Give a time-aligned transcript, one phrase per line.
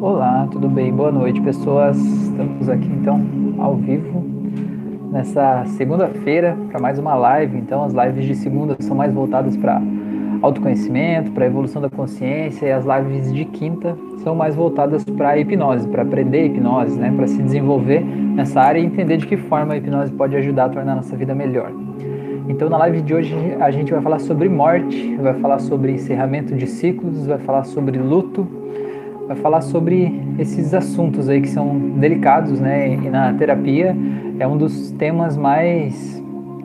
[0.00, 0.92] Olá, tudo bem?
[0.92, 1.96] Boa noite, pessoas.
[1.96, 3.20] Estamos aqui então
[3.58, 4.24] ao vivo
[5.10, 7.58] nessa segunda-feira para mais uma live.
[7.58, 9.82] Então, as lives de segunda são mais voltadas para
[10.40, 15.88] autoconhecimento, para evolução da consciência, e as lives de quinta são mais voltadas para hipnose,
[15.88, 19.78] para aprender hipnose, né, para se desenvolver nessa área e entender de que forma a
[19.78, 21.72] hipnose pode ajudar a tornar a nossa vida melhor.
[22.48, 26.54] Então, na live de hoje, a gente vai falar sobre morte, vai falar sobre encerramento
[26.54, 28.46] de ciclos, vai falar sobre luto,
[29.28, 32.94] vai falar sobre esses assuntos aí que são delicados, né?
[32.94, 33.94] E na terapia
[34.38, 36.22] é um dos temas mais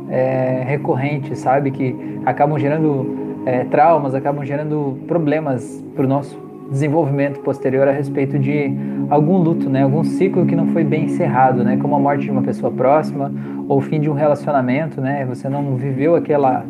[0.09, 1.71] é, recorrentes, sabe?
[1.71, 1.93] Que
[2.25, 6.41] acabam gerando é, traumas, acabam gerando problemas para o nosso
[6.71, 8.73] desenvolvimento posterior a respeito de
[9.09, 9.83] algum luto, né?
[9.83, 11.77] Algum ciclo que não foi bem encerrado, né?
[11.81, 13.29] Como a morte de uma pessoa próxima
[13.67, 15.25] ou o fim de um relacionamento, né?
[15.25, 16.65] Você não viveu aquela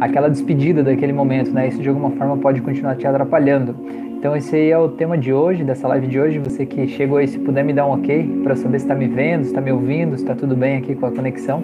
[0.00, 1.68] aquela despedida daquele momento, né?
[1.68, 3.74] Isso de alguma forma pode continuar te atrapalhando.
[4.18, 6.40] Então esse aí é o tema de hoje, dessa live de hoje.
[6.40, 9.06] Você que chegou aí, se puder me dar um ok para saber se está me
[9.06, 11.62] vendo, se está me ouvindo, se está tudo bem aqui com a conexão,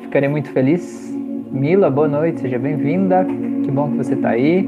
[0.00, 1.14] ficarei muito feliz.
[1.52, 3.26] Mila, boa noite, seja bem-vinda.
[3.62, 4.66] Que bom que você está aí.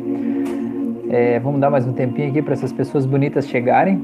[1.08, 3.98] É, vamos dar mais um tempinho aqui para essas pessoas bonitas chegarem.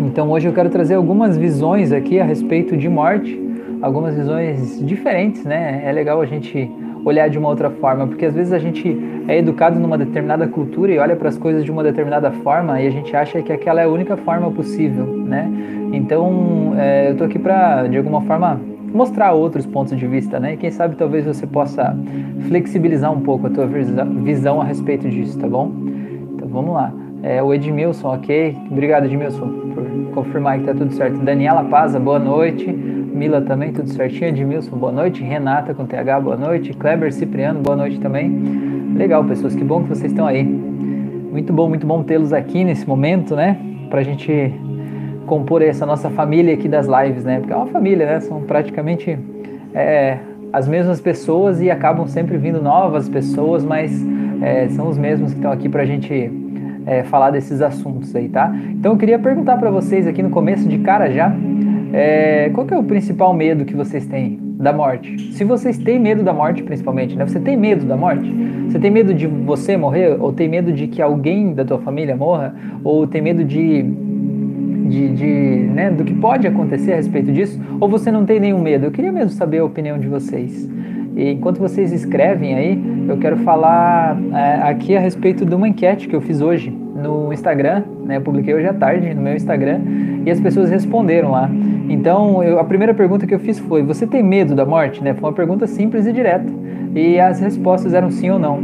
[0.00, 3.40] Então hoje eu quero trazer algumas visões aqui a respeito de morte,
[3.80, 5.82] algumas visões diferentes, né?
[5.84, 6.68] É legal a gente
[7.04, 10.92] olhar de uma outra forma, porque às vezes a gente é educado numa determinada cultura
[10.92, 13.80] e olha para as coisas de uma determinada forma e a gente acha que aquela
[13.80, 15.50] é a única forma possível, né?
[15.92, 18.60] Então, é, eu estou aqui para, de alguma forma,
[18.92, 20.54] mostrar outros pontos de vista, né?
[20.54, 21.96] E quem sabe talvez você possa
[22.48, 25.72] flexibilizar um pouco a tua visão a respeito disso, tá bom?
[26.34, 26.92] Então, vamos lá.
[27.22, 28.56] É, o Edmilson, ok?
[28.70, 31.18] Obrigado, Edmilson, por confirmar que tá tudo certo.
[31.20, 32.66] Daniela Paza, boa noite.
[33.14, 34.28] Mila também, tudo certinho.
[34.30, 35.22] Edmilson, boa noite.
[35.22, 36.72] Renata com TH, boa noite.
[36.72, 38.28] Kleber Cipriano, boa noite também.
[38.96, 40.42] Legal, pessoas, que bom que vocês estão aí.
[40.42, 43.56] Muito bom, muito bom tê-los aqui nesse momento, né?
[43.88, 44.52] Pra gente
[45.26, 47.38] compor essa nossa família aqui das lives, né?
[47.38, 48.18] Porque é uma família, né?
[48.18, 49.16] São praticamente
[49.72, 50.18] é,
[50.52, 54.04] as mesmas pessoas e acabam sempre vindo novas pessoas, mas
[54.42, 56.32] é, são os mesmos que estão aqui pra gente
[56.84, 58.52] é, falar desses assuntos aí, tá?
[58.70, 61.32] Então eu queria perguntar para vocês aqui no começo de cara já,
[61.96, 65.32] é, qual é o principal medo que vocês têm da morte?
[65.32, 67.24] Se vocês têm medo da morte, principalmente, né?
[67.24, 68.28] Você tem medo da morte?
[68.68, 70.20] Você tem medo de você morrer?
[70.20, 72.52] Ou tem medo de que alguém da tua família morra?
[72.82, 73.84] Ou tem medo de,
[74.88, 77.60] de, de né, do que pode acontecer a respeito disso?
[77.78, 78.86] Ou você não tem nenhum medo?
[78.86, 80.68] Eu queria mesmo saber a opinião de vocês.
[81.14, 86.08] E enquanto vocês escrevem aí, eu quero falar é, aqui a respeito de uma enquete
[86.08, 88.16] que eu fiz hoje no Instagram, né?
[88.16, 89.80] Eu publiquei hoje à tarde no meu Instagram
[90.24, 91.50] e as pessoas responderam lá.
[91.88, 95.02] Então, eu, a primeira pergunta que eu fiz foi: Você tem medo da morte?
[95.02, 95.14] Né?
[95.14, 96.50] Foi uma pergunta simples e direta.
[96.94, 98.60] E as respostas eram sim ou não.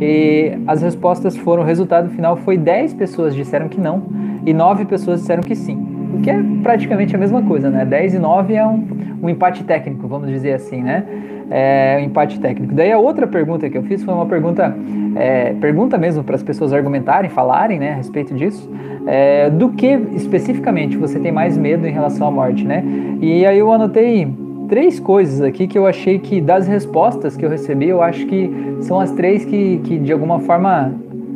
[0.00, 4.02] E as respostas foram: o resultado final foi 10 pessoas disseram que não
[4.44, 5.93] e 9 pessoas disseram que sim.
[6.14, 7.84] O que é praticamente a mesma coisa, né?
[7.84, 8.86] 10 e 9 é um,
[9.22, 11.04] um empate técnico, vamos dizer assim, né?
[11.50, 12.74] é, um empate técnico.
[12.74, 14.76] Daí a outra pergunta que eu fiz foi uma pergunta,
[15.16, 18.70] é, pergunta mesmo para as pessoas argumentarem, falarem né, a respeito disso,
[19.06, 22.82] é, do que especificamente você tem mais medo em relação à morte, né?
[23.20, 24.28] E aí eu anotei
[24.68, 28.50] três coisas aqui que eu achei que das respostas que eu recebi, eu acho que
[28.80, 30.92] são as três que, que de alguma forma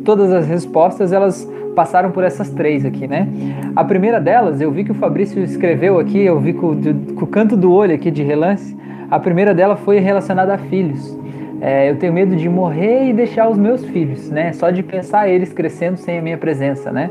[0.08, 1.46] todas as respostas elas
[1.76, 3.28] passaram por essas três aqui, né?
[3.76, 6.74] A primeira delas, eu vi que o Fabrício escreveu aqui, eu vi com,
[7.14, 8.74] com o canto do olho aqui de relance,
[9.10, 11.14] a primeira dela foi relacionada a filhos.
[11.60, 14.50] É, eu tenho medo de morrer e deixar os meus filhos, né?
[14.54, 17.10] Só de pensar eles crescendo sem a minha presença, né?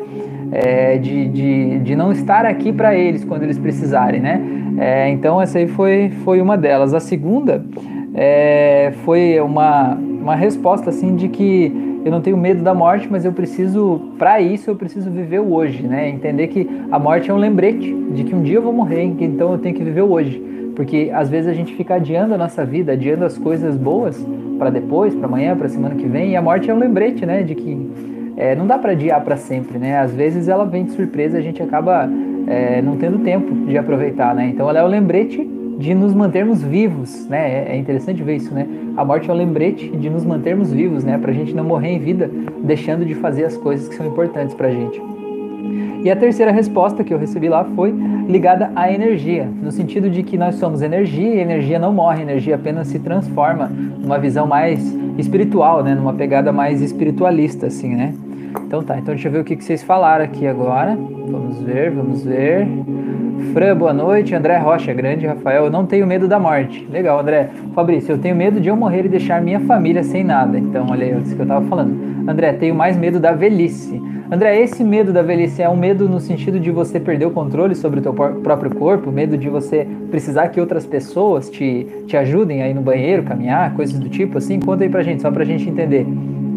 [0.52, 4.42] É, de, de, de não estar aqui para eles quando eles precisarem, né?
[4.80, 6.96] É, então essa aí foi, foi uma delas.
[6.96, 7.64] A segunda
[8.16, 13.26] é, foi uma, uma resposta assim de que eu não tenho medo da morte, mas
[13.26, 16.08] eu preciso, para isso eu preciso viver o hoje, né?
[16.08, 19.52] Entender que a morte é um lembrete de que um dia eu vou morrer, então
[19.52, 20.42] eu tenho que viver o hoje.
[20.74, 24.26] Porque às vezes a gente fica adiando a nossa vida, adiando as coisas boas
[24.58, 27.44] para depois, para amanhã, para semana que vem, e a morte é um lembrete, né,
[27.44, 27.92] de que
[28.38, 30.00] é, não dá para adiar para sempre, né?
[30.00, 32.10] Às vezes ela vem de surpresa, a gente acaba
[32.48, 34.48] é, não tendo tempo de aproveitar, né?
[34.48, 35.46] Então ela é o lembrete
[35.78, 37.66] de nos mantermos vivos, né?
[37.70, 38.68] É, é interessante ver isso, né?
[38.96, 41.18] A morte é o lembrete de nos mantermos vivos, né?
[41.18, 42.30] Para a gente não morrer em vida,
[42.64, 45.00] deixando de fazer as coisas que são importantes para a gente.
[46.04, 47.94] E a terceira resposta que eu recebi lá foi
[48.28, 52.56] ligada à energia, no sentido de que nós somos energia e energia não morre, energia
[52.56, 54.80] apenas se transforma numa visão mais
[55.18, 58.14] espiritual, né, numa pegada mais espiritualista assim, né?
[58.66, 60.96] Então tá, então deixa eu ver o que, que vocês falaram aqui agora.
[60.96, 62.68] Vamos ver, vamos ver.
[63.54, 64.36] Fran, boa noite.
[64.36, 65.66] André Rocha, grande Rafael.
[65.66, 66.88] Eu não tenho medo da morte.
[66.92, 67.50] Legal, André.
[67.74, 70.58] Fabrício, eu tenho medo de eu morrer e deixar minha família sem nada.
[70.58, 72.30] Então, olha aí, isso que eu tava falando.
[72.30, 74.02] André, tenho mais medo da velhice.
[74.30, 77.74] André, esse medo da velhice é um medo no sentido de você perder o controle
[77.76, 82.62] sobre o teu próprio corpo, medo de você precisar que outras pessoas te, te ajudem
[82.62, 84.60] aí no banheiro, caminhar, coisas do tipo assim?
[84.60, 86.06] Conta aí pra gente, só pra gente entender.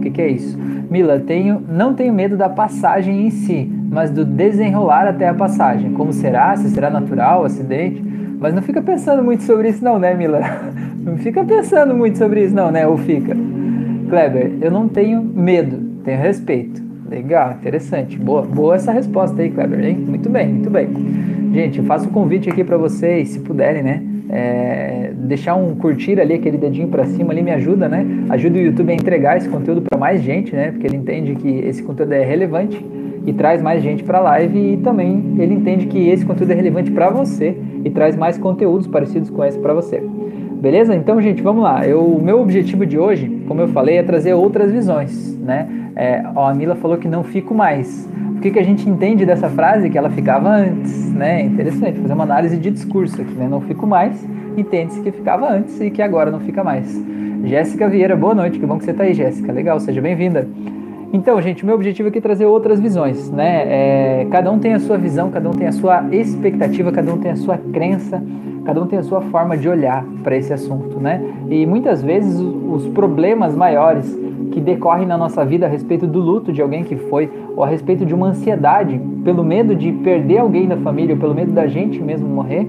[0.01, 0.59] O que, que é isso?
[0.91, 5.93] Mila, tenho, não tenho medo da passagem em si, mas do desenrolar até a passagem.
[5.93, 6.57] Como será?
[6.57, 8.03] Se será natural, acidente?
[8.41, 10.41] Mas não fica pensando muito sobre isso não, né, Mila?
[11.01, 12.87] Não fica pensando muito sobre isso não, né?
[12.87, 13.35] Ou fica?
[14.11, 16.83] Kleber, eu não tenho medo, tenho respeito.
[17.09, 18.19] Legal, interessante.
[18.19, 19.97] Boa, boa essa resposta aí, Kleber, hein?
[19.97, 20.91] Muito bem, muito bem.
[21.55, 24.03] Gente, eu faço um convite aqui para vocês, se puderem, né?
[24.33, 28.07] É, deixar um curtir ali, aquele dedinho para cima ali me ajuda, né?
[28.29, 30.71] Ajuda o YouTube a entregar esse conteúdo para mais gente, né?
[30.71, 32.85] Porque ele entende que esse conteúdo é relevante
[33.27, 36.55] e traz mais gente para a live e também ele entende que esse conteúdo é
[36.55, 40.03] relevante para você e traz mais conteúdos parecidos com esse para você.
[40.61, 40.95] Beleza?
[40.95, 41.87] Então, gente, vamos lá.
[41.87, 45.67] Eu, o meu objetivo de hoje, como eu falei, é trazer outras visões, né?
[45.97, 48.09] É, ó, a Mila falou que não fico mais.
[48.41, 49.91] O que, que a gente entende dessa frase?
[49.91, 51.43] Que ela ficava antes, né?
[51.43, 53.47] Interessante, fazer uma análise de discurso aqui, né?
[53.47, 54.27] Não fico mais,
[54.57, 56.91] entende-se que ficava antes e que agora não fica mais.
[57.45, 59.53] Jéssica Vieira, boa noite, que bom que você está aí, Jéssica.
[59.53, 60.49] Legal, seja bem-vinda.
[61.13, 63.65] Então, gente, meu objetivo aqui é trazer outras visões, né?
[63.67, 67.19] É, cada um tem a sua visão, cada um tem a sua expectativa, cada um
[67.19, 68.23] tem a sua crença,
[68.65, 71.23] cada um tem a sua forma de olhar para esse assunto, né?
[71.51, 74.19] E muitas vezes os problemas maiores
[74.53, 77.67] que decorrem na nossa vida a respeito do luto de alguém que foi, ou a
[77.67, 81.67] respeito de uma ansiedade, pelo medo de perder alguém da família, ou pelo medo da
[81.67, 82.69] gente mesmo morrer,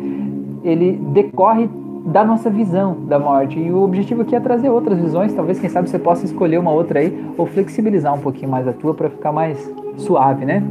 [0.63, 1.69] ele decorre
[2.05, 3.59] da nossa visão da morte.
[3.59, 6.71] E o objetivo aqui é trazer outras visões, talvez, quem sabe, você possa escolher uma
[6.71, 10.63] outra aí, ou flexibilizar um pouquinho mais a tua para ficar mais suave, né?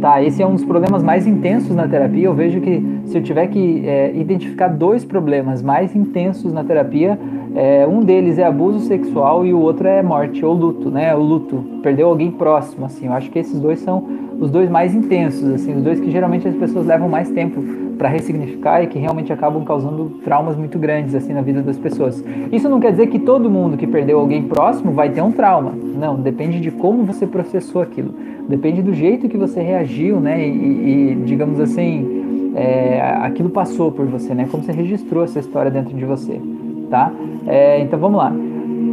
[0.00, 2.26] Tá, esse é um dos problemas mais intensos na terapia.
[2.26, 7.18] Eu vejo que se eu tiver que é, identificar dois problemas mais intensos na terapia,
[7.54, 11.14] é, um deles é abuso sexual e o outro é morte ou luto, né?
[11.14, 13.06] O luto, perdeu alguém próximo, assim.
[13.06, 14.04] Eu acho que esses dois são
[14.40, 17.62] os dois mais intensos, assim, os dois que geralmente as pessoas levam mais tempo
[17.96, 22.24] para ressignificar e que realmente acabam causando traumas muito grandes assim na vida das pessoas.
[22.50, 25.72] Isso não quer dizer que todo mundo que perdeu alguém próximo vai ter um trauma.
[25.96, 28.12] Não, depende de como você processou aquilo.
[28.48, 30.46] Depende do jeito que você reagiu, né?
[30.46, 32.23] E, e digamos assim,
[32.54, 34.46] é, aquilo passou por você, né?
[34.50, 36.40] Como você registrou essa história dentro de você,
[36.90, 37.12] tá?
[37.46, 38.32] É, então vamos lá.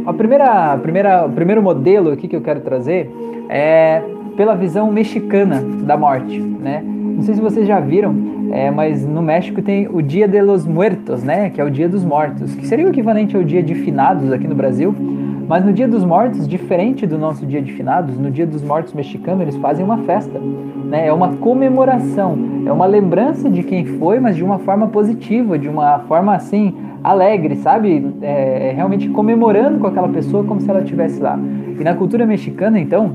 [0.04, 3.10] A primeira, a primeira, o primeiro modelo aqui que eu quero trazer
[3.48, 4.02] é
[4.36, 6.82] pela visão mexicana da morte, né?
[6.82, 8.14] Não sei se vocês já viram,
[8.50, 11.50] é, mas no México tem o Dia de los Muertos, né?
[11.50, 14.48] Que é o Dia dos Mortos, que seria o equivalente ao Dia de Finados aqui
[14.48, 14.94] no Brasil.
[15.48, 18.92] Mas no Dia dos Mortos, diferente do nosso Dia de Finados, no Dia dos Mortos
[18.92, 20.38] mexicano eles fazem uma festa,
[20.84, 21.06] né?
[21.06, 25.68] É uma comemoração, é uma lembrança de quem foi, mas de uma forma positiva, de
[25.68, 28.14] uma forma assim alegre, sabe?
[28.22, 31.38] É, realmente comemorando com aquela pessoa como se ela estivesse lá.
[31.78, 33.12] E na cultura mexicana, então,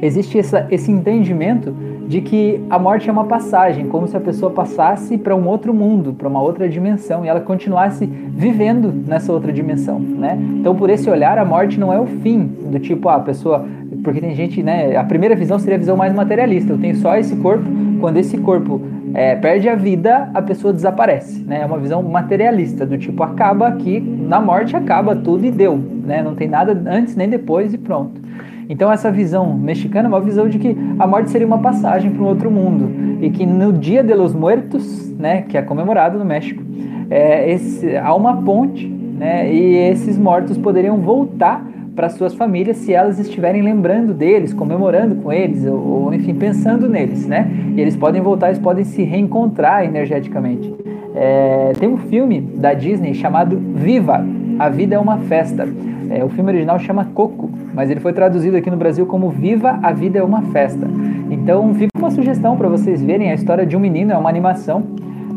[0.00, 1.74] existe essa, esse entendimento
[2.06, 5.74] de que a morte é uma passagem, como se a pessoa passasse para um outro
[5.74, 10.38] mundo, para uma outra dimensão e ela continuasse vivendo nessa outra dimensão, né?
[10.60, 13.66] Então, por esse olhar, a morte não é o fim do tipo, ah, a pessoa,
[14.04, 14.96] porque tem gente, né?
[14.96, 16.72] A primeira visão seria a visão mais materialista.
[16.72, 17.64] Eu tenho só esse corpo.
[18.00, 18.80] Quando esse corpo
[19.14, 21.62] é, perde a vida, a pessoa desaparece, né?
[21.62, 26.22] É uma visão materialista do tipo, acaba aqui, na morte acaba tudo e deu, né?
[26.22, 28.20] Não tem nada antes nem depois e pronto.
[28.68, 32.22] Então essa visão mexicana é uma visão de que a morte seria uma passagem para
[32.22, 32.90] um outro mundo
[33.20, 36.62] e que no Dia de los Muertos, né, que é comemorado no México,
[37.08, 41.64] é, esse, há uma ponte, né, e esses mortos poderiam voltar
[41.96, 46.88] para suas famílias se elas estiverem lembrando deles, comemorando com eles, ou, ou, enfim, pensando
[46.88, 47.50] neles, né?
[47.74, 50.74] E eles podem voltar, eles podem se reencontrar energeticamente.
[51.14, 54.22] É, tem um filme da Disney chamado Viva,
[54.58, 55.66] A Vida é uma Festa.
[56.10, 59.78] É, o filme original chama Coco, mas ele foi traduzido aqui no Brasil como Viva
[59.82, 60.86] a Vida é uma Festa.
[61.30, 64.82] Então fica uma sugestão para vocês verem a história de um menino, é uma animação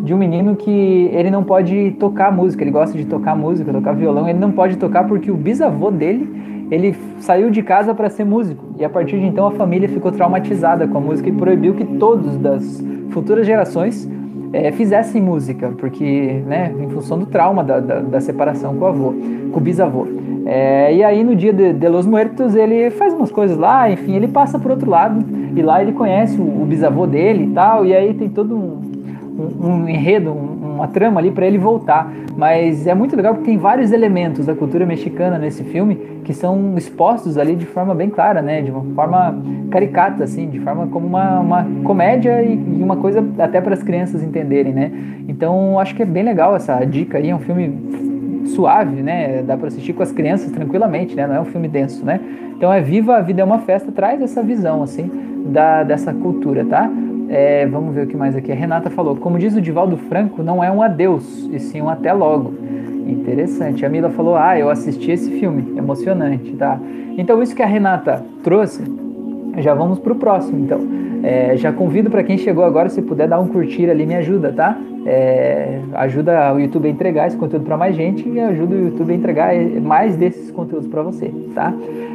[0.03, 3.93] de um menino que ele não pode tocar música, ele gosta de tocar música, tocar
[3.93, 8.23] violão, ele não pode tocar porque o bisavô dele, ele saiu de casa para ser
[8.23, 8.63] músico.
[8.77, 11.85] E a partir de então a família ficou traumatizada com a música e proibiu que
[11.85, 14.09] todos das futuras gerações
[14.53, 18.87] é, fizessem música, porque, né, em função do trauma da, da, da separação com o
[18.87, 19.13] avô,
[19.51, 20.07] com o bisavô.
[20.45, 24.15] É, e aí no dia de, de, Los Muertos ele faz umas coisas lá, enfim,
[24.15, 25.23] ele passa por outro lado
[25.55, 28.81] e lá ele conhece o, o bisavô dele e tal, e aí tem todo um,
[29.37, 32.11] um, um enredo, um, uma trama ali para ele voltar.
[32.35, 36.77] Mas é muito legal porque tem vários elementos da cultura mexicana nesse filme que são
[36.77, 38.61] expostos ali de forma bem clara, né?
[38.61, 39.37] De uma forma
[39.69, 43.83] caricata, assim, de forma como uma, uma comédia e, e uma coisa até para as
[43.83, 44.91] crianças entenderem, né?
[45.27, 47.88] Então acho que é bem legal essa dica aí, é um filme
[48.59, 49.41] suave, né?
[49.41, 51.25] Dá para assistir com as crianças tranquilamente, né?
[51.25, 52.19] Não é um filme denso, né?
[52.57, 55.09] Então é Viva a Vida é uma Festa, traz essa visão, assim,
[55.45, 56.91] da, dessa cultura, tá?
[57.29, 58.51] É, vamos ver o que mais aqui.
[58.51, 61.89] A Renata falou, como diz o Divaldo Franco, não é um adeus, e sim um
[61.89, 62.53] até logo.
[63.07, 63.85] Interessante.
[63.85, 66.77] A Mila falou, ah, eu assisti esse filme, emocionante, tá?
[67.17, 68.83] Então isso que a Renata trouxe,
[69.57, 70.79] já vamos pro próximo, então.
[71.23, 74.53] É, já convido para quem chegou agora, se puder dar um curtir ali, me ajuda,
[74.53, 74.77] tá?
[75.05, 79.11] É, ajuda o YouTube a entregar esse conteúdo para mais gente e ajuda o YouTube
[79.11, 81.73] a entregar mais desses conteúdos para você, tá?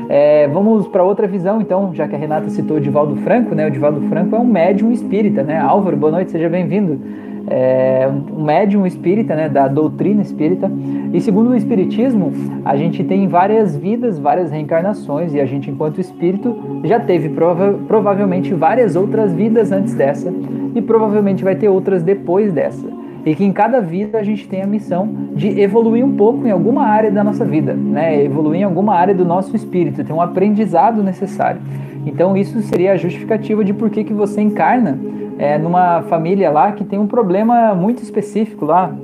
[0.09, 3.67] É, vamos para outra visão, então, já que a Renata citou o Divaldo Franco, né?
[3.67, 5.59] O Divaldo Franco é um médium espírita, né?
[5.59, 6.99] Álvaro, boa noite, seja bem-vindo
[7.47, 10.71] é, um médium espírita, né, da doutrina espírita.
[11.13, 12.33] E segundo o espiritismo,
[12.65, 17.79] a gente tem várias vidas, várias reencarnações, e a gente, enquanto espírito, já teve prova
[17.87, 20.33] provavelmente várias outras vidas antes dessa,
[20.75, 22.87] e provavelmente vai ter outras depois dessa.
[23.27, 26.51] E que em cada vida a gente tem a missão de evoluir um pouco em
[26.51, 28.23] alguma área da nossa vida, né?
[28.23, 31.61] evoluir em alguma área do nosso espírito, ter um aprendizado necessário.
[32.05, 34.99] Então isso seria a justificativa de por que, que você encarna
[35.38, 38.95] é, numa família lá que tem um problema muito específico lá,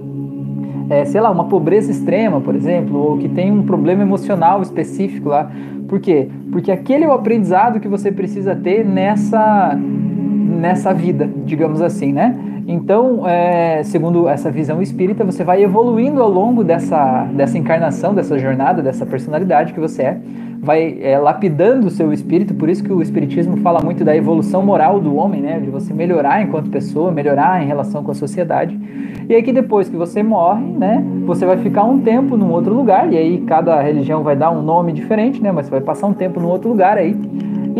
[0.88, 5.28] é, sei lá, uma pobreza extrema, por exemplo, ou que tem um problema emocional específico
[5.28, 5.50] lá.
[5.88, 6.28] Por quê?
[6.50, 12.36] Porque aquele é o aprendizado que você precisa ter nessa, nessa vida, digamos assim, né?
[12.72, 18.38] Então, é, segundo essa visão espírita, você vai evoluindo ao longo dessa, dessa encarnação, dessa
[18.38, 20.20] jornada, dessa personalidade que você é
[20.62, 24.62] vai é, lapidando o seu espírito, por isso que o espiritismo fala muito da evolução
[24.62, 28.78] moral do homem, né, de você melhorar enquanto pessoa, melhorar em relação com a sociedade.
[29.26, 32.74] E aí que depois que você morre, né, você vai ficar um tempo num outro
[32.74, 36.06] lugar, e aí cada religião vai dar um nome diferente, né, mas você vai passar
[36.06, 37.16] um tempo num outro lugar aí.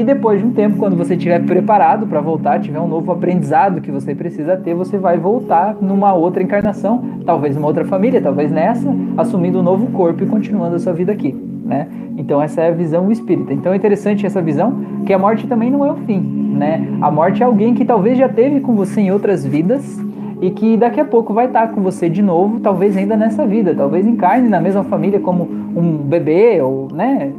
[0.01, 3.83] E depois de um tempo, quando você estiver preparado para voltar, tiver um novo aprendizado
[3.83, 8.51] que você precisa ter, você vai voltar numa outra encarnação, talvez numa outra família, talvez
[8.51, 11.87] nessa, assumindo um novo corpo e continuando a sua vida aqui, né?
[12.17, 13.53] Então essa é a visão espírita.
[13.53, 14.73] Então é interessante essa visão
[15.05, 16.83] que a morte também não é o fim, né?
[17.03, 20.03] A morte é alguém que talvez já teve com você em outras vidas
[20.41, 23.75] e que daqui a pouco vai estar com você de novo, talvez ainda nessa vida,
[23.75, 27.31] talvez encarne na mesma família como um bebê ou, né?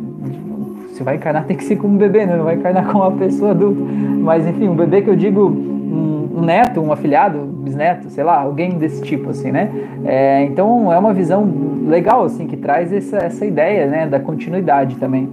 [1.03, 2.35] Vai encarnar tem que ser como um bebê, né?
[2.35, 3.81] não vai encarnar como uma pessoa adulta.
[3.81, 5.71] Mas enfim, um bebê que eu digo
[6.41, 9.69] um neto, um afilhado, bisneto, sei lá, alguém desse tipo, assim, né?
[10.05, 11.47] É, então é uma visão
[11.85, 15.29] legal, assim, que traz essa, essa ideia, né, da continuidade também,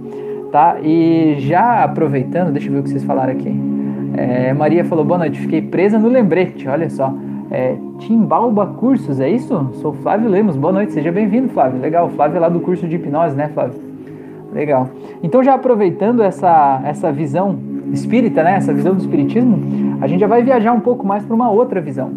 [0.51, 0.77] tá?
[0.83, 3.53] E já aproveitando, deixa eu ver o que vocês falaram aqui.
[4.15, 7.13] É, Maria falou, boa noite, fiquei presa no lembrete, olha só.
[7.51, 9.69] É, Timbalba Cursos, é isso?
[9.75, 11.81] Sou Flávio Lemos, boa noite, seja bem-vindo, Flávio.
[11.81, 13.88] Legal, Flávio é lá do curso de hipnose, né, Flávio?
[14.53, 14.89] Legal.
[15.21, 17.57] Então, já aproveitando essa, essa visão
[17.93, 21.35] espírita, né, essa visão do espiritismo, a gente já vai viajar um pouco mais para
[21.35, 22.11] uma outra visão.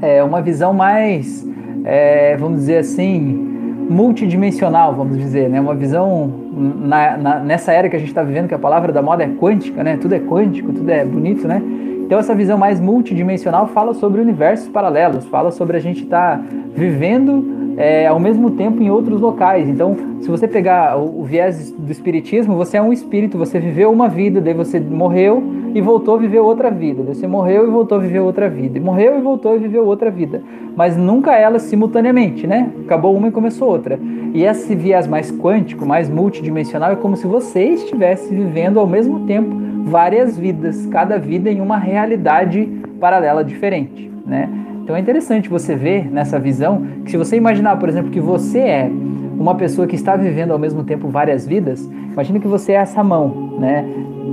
[0.00, 1.46] É uma visão mais,
[1.84, 3.52] é, vamos dizer assim,
[3.88, 5.60] multidimensional, vamos dizer, né?
[5.60, 9.02] Uma visão na, na, nessa era que a gente está vivendo, que a palavra da
[9.02, 9.96] moda é quântica, né?
[9.96, 11.62] Tudo é quântico, tudo é bonito, né?
[12.04, 16.44] Então essa visão mais multidimensional fala sobre universos paralelos, fala sobre a gente estar tá
[16.74, 19.68] vivendo é, ao mesmo tempo em outros locais.
[19.68, 23.90] Então, se você pegar o, o, viés do espiritismo, você é um espírito, você viveu
[23.90, 25.42] uma vida, daí você morreu
[25.74, 27.02] e voltou a viver outra vida.
[27.02, 28.78] Daí você morreu e voltou a viver outra vida.
[28.78, 30.42] E morreu e voltou a viver outra vida.
[30.76, 32.70] Mas nunca elas simultaneamente, né?
[32.84, 33.98] Acabou uma e começou outra.
[34.32, 39.20] E esse viés mais quântico, mais multidimensional, é como se você estivesse vivendo ao mesmo
[39.26, 42.66] tempo várias vidas, cada vida em uma realidade
[42.98, 44.48] paralela diferente, né?
[44.84, 48.58] Então é interessante você ver nessa visão que se você imaginar, por exemplo, que você
[48.58, 48.90] é
[49.38, 53.02] uma pessoa que está vivendo ao mesmo tempo várias vidas, imagine que você é essa
[53.02, 53.82] mão, né?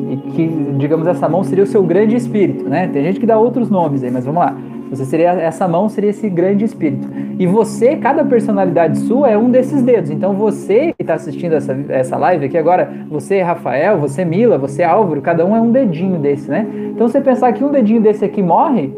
[0.09, 2.89] E que, digamos, essa mão seria o seu grande espírito, né?
[2.89, 4.53] Tem gente que dá outros nomes aí, mas vamos lá.
[4.89, 7.07] Você seria essa mão seria esse grande espírito.
[7.39, 10.11] E você, cada personalidade sua é um desses dedos.
[10.11, 14.83] Então você que está assistindo essa, essa live aqui agora, você Rafael, você Mila, você
[14.83, 16.67] Álvaro, cada um é um dedinho desse, né?
[16.93, 18.93] Então você pensar que um dedinho desse aqui morre,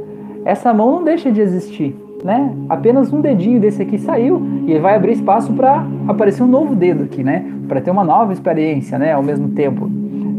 [0.46, 2.54] essa mão não deixa de existir, né?
[2.70, 7.04] Apenas um dedinho desse aqui saiu e vai abrir espaço para aparecer um novo dedo
[7.04, 7.46] aqui, né?
[7.68, 9.14] Para ter uma nova experiência, né?
[9.14, 9.90] Ao mesmo tempo,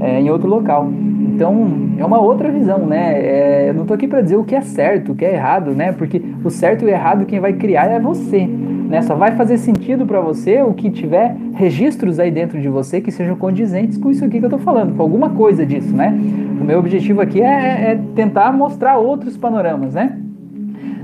[0.01, 0.89] é, em outro local.
[1.35, 1.69] Então
[1.99, 3.19] é uma outra visão, né?
[3.19, 5.73] É, eu não estou aqui para dizer o que é certo, o que é errado,
[5.73, 5.93] né?
[5.93, 8.49] Porque o certo e o errado quem vai criar é você.
[8.95, 9.03] Né?
[9.03, 13.11] Só vai fazer sentido para você o que tiver registros aí dentro de você que
[13.11, 16.17] sejam condizentes com isso aqui que eu estou falando, com alguma coisa disso, né?
[16.61, 20.17] O meu objetivo aqui é, é tentar mostrar outros panoramas, né?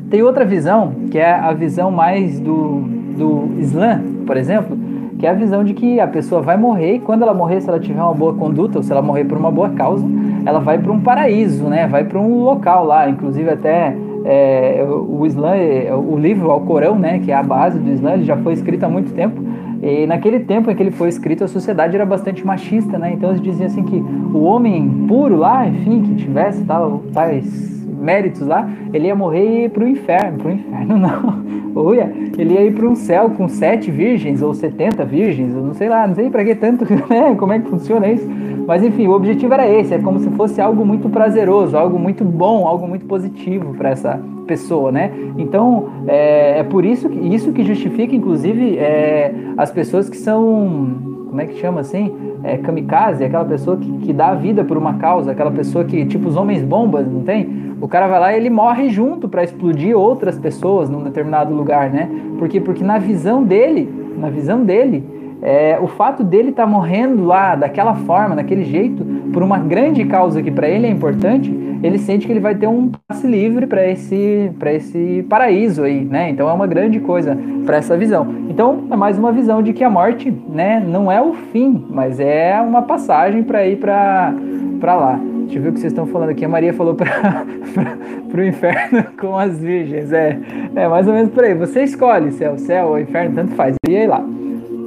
[0.08, 2.82] Tem outra visão, que é a visão mais do,
[3.18, 4.78] do Islã, por exemplo,
[5.18, 7.68] que é a visão de que a pessoa vai morrer e quando ela morrer, se
[7.68, 10.06] ela tiver uma boa conduta ou se ela morrer por uma boa causa,
[10.46, 11.88] ela vai para um paraíso, né?
[11.88, 17.18] Vai para um local lá, inclusive até é, o Islã, é, o livro Alcorão, né,
[17.18, 19.40] que é a base do Islã, ele já foi escrito há muito tempo.
[19.82, 23.14] E naquele tempo em que ele foi escrito, a sociedade era bastante machista, né?
[23.14, 28.46] Então eles diziam assim que o homem puro lá, enfim, que tivesse tal, tais méritos
[28.46, 30.38] lá, ele ia morrer e ir pro inferno.
[30.38, 31.50] Pro inferno não.
[31.74, 35.74] Uia, ele ia ir para um céu com sete virgens ou setenta virgens, eu não
[35.74, 37.34] sei lá, não sei para que tanto, né?
[37.38, 38.28] Como é que funciona isso?
[38.66, 42.24] Mas enfim, o objetivo era esse, é como se fosse algo muito prazeroso, algo muito
[42.24, 45.10] bom, algo muito positivo para essa pessoa, né?
[45.38, 51.10] Então é, é, por isso que isso que justifica, inclusive, é, as pessoas que são
[51.28, 52.12] como é que chama assim?
[52.42, 56.06] É, kamikaze, aquela pessoa que, que dá a vida por uma causa, aquela pessoa que,
[56.06, 57.74] tipo os homens bombas, não tem?
[57.80, 61.90] O cara vai lá e ele morre junto para explodir outras pessoas num determinado lugar,
[61.90, 62.08] né?
[62.38, 65.04] Porque, porque na visão dele, na visão dele,
[65.42, 70.04] é, o fato dele estar tá morrendo lá daquela forma, daquele jeito, por uma grande
[70.04, 71.50] causa que para ele é importante,
[71.82, 76.28] ele sente que ele vai ter um passe livre para esse, esse paraíso aí, né?
[76.28, 78.26] Então é uma grande coisa para essa visão.
[78.60, 82.20] Então é mais uma visão de que a morte, né, não é o fim, mas
[82.20, 84.34] é uma passagem para ir para
[84.82, 85.18] lá.
[85.44, 86.44] Deixa eu ver o que vocês estão falando aqui.
[86.44, 87.46] A Maria falou para
[88.36, 90.12] o inferno com as virgens.
[90.12, 90.38] É,
[90.76, 91.54] é mais ou menos por aí.
[91.54, 93.76] Você escolhe se é o céu ou o inferno, tanto faz.
[93.88, 94.22] E aí lá.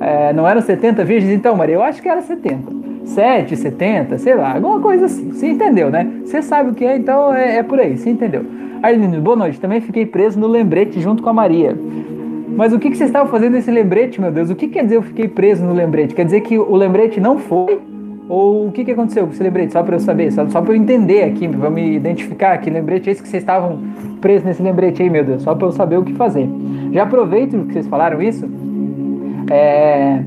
[0.01, 1.33] É, não eram 70 virgens?
[1.33, 2.71] Então, Maria, eu acho que era 70.
[3.05, 5.31] 7, 70, sei lá, alguma coisa assim.
[5.31, 6.07] Você entendeu, né?
[6.23, 8.45] Você sabe o que é, então é, é por aí, você entendeu.
[8.83, 9.59] Arlindo, boa noite.
[9.59, 11.75] Também fiquei preso no lembrete junto com a Maria.
[12.55, 14.49] Mas o que, que vocês estavam fazendo nesse lembrete, meu Deus?
[14.49, 16.13] O que quer dizer eu fiquei preso no lembrete?
[16.13, 17.79] Quer dizer que o lembrete não foi?
[18.29, 19.73] Ou o que, que aconteceu com esse lembrete?
[19.73, 23.09] Só para eu saber, só, só para eu entender aqui, para me identificar que lembrete
[23.09, 23.79] é esse que vocês estavam
[24.21, 26.47] presos nesse lembrete aí, meu Deus, só para eu saber o que fazer.
[26.91, 28.49] Já aproveito que vocês falaram isso.
[29.51, 30.23] É,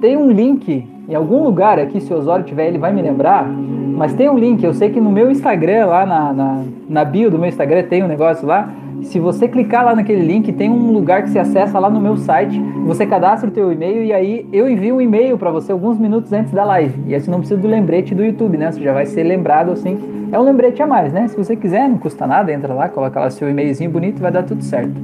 [0.00, 3.48] tem um link em algum lugar aqui, se o Osório tiver, ele vai me lembrar.
[3.98, 7.32] Mas tem um link, eu sei que no meu Instagram, lá na, na, na bio
[7.32, 8.72] do meu Instagram, tem um negócio lá.
[9.02, 12.16] Se você clicar lá naquele link, tem um lugar que se acessa lá no meu
[12.16, 12.60] site.
[12.86, 16.32] Você cadastra o teu e-mail e aí eu envio um e-mail para você alguns minutos
[16.32, 16.94] antes da live.
[17.08, 18.70] E assim não precisa do lembrete do YouTube, né?
[18.70, 19.98] Você já vai ser lembrado assim.
[20.30, 21.26] É um lembrete a mais, né?
[21.26, 24.44] Se você quiser, não custa nada, entra lá, coloca lá seu e-mailzinho bonito, vai dar
[24.44, 24.94] tudo certo.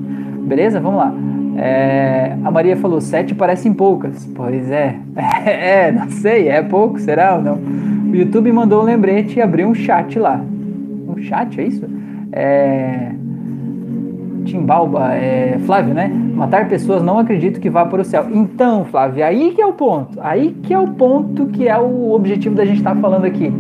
[0.47, 0.79] Beleza?
[0.79, 1.13] Vamos lá.
[1.57, 4.25] É, a Maria falou, sete parecem poucas.
[4.37, 4.95] Pois é.
[5.45, 7.59] É, não sei, é pouco, será ou não?
[8.15, 10.41] O YouTube mandou um lembrete e abriu um chat lá.
[11.09, 11.85] Um chat, é isso?
[12.31, 13.11] É...
[14.45, 15.59] Timbalba, é...
[15.67, 16.07] Flávio, né?
[16.07, 18.29] Matar pessoas não acredito que vá para o céu.
[18.33, 20.17] Então, Flávio, aí que é o ponto.
[20.21, 23.53] Aí que é o ponto que é o objetivo da gente estar tá falando aqui.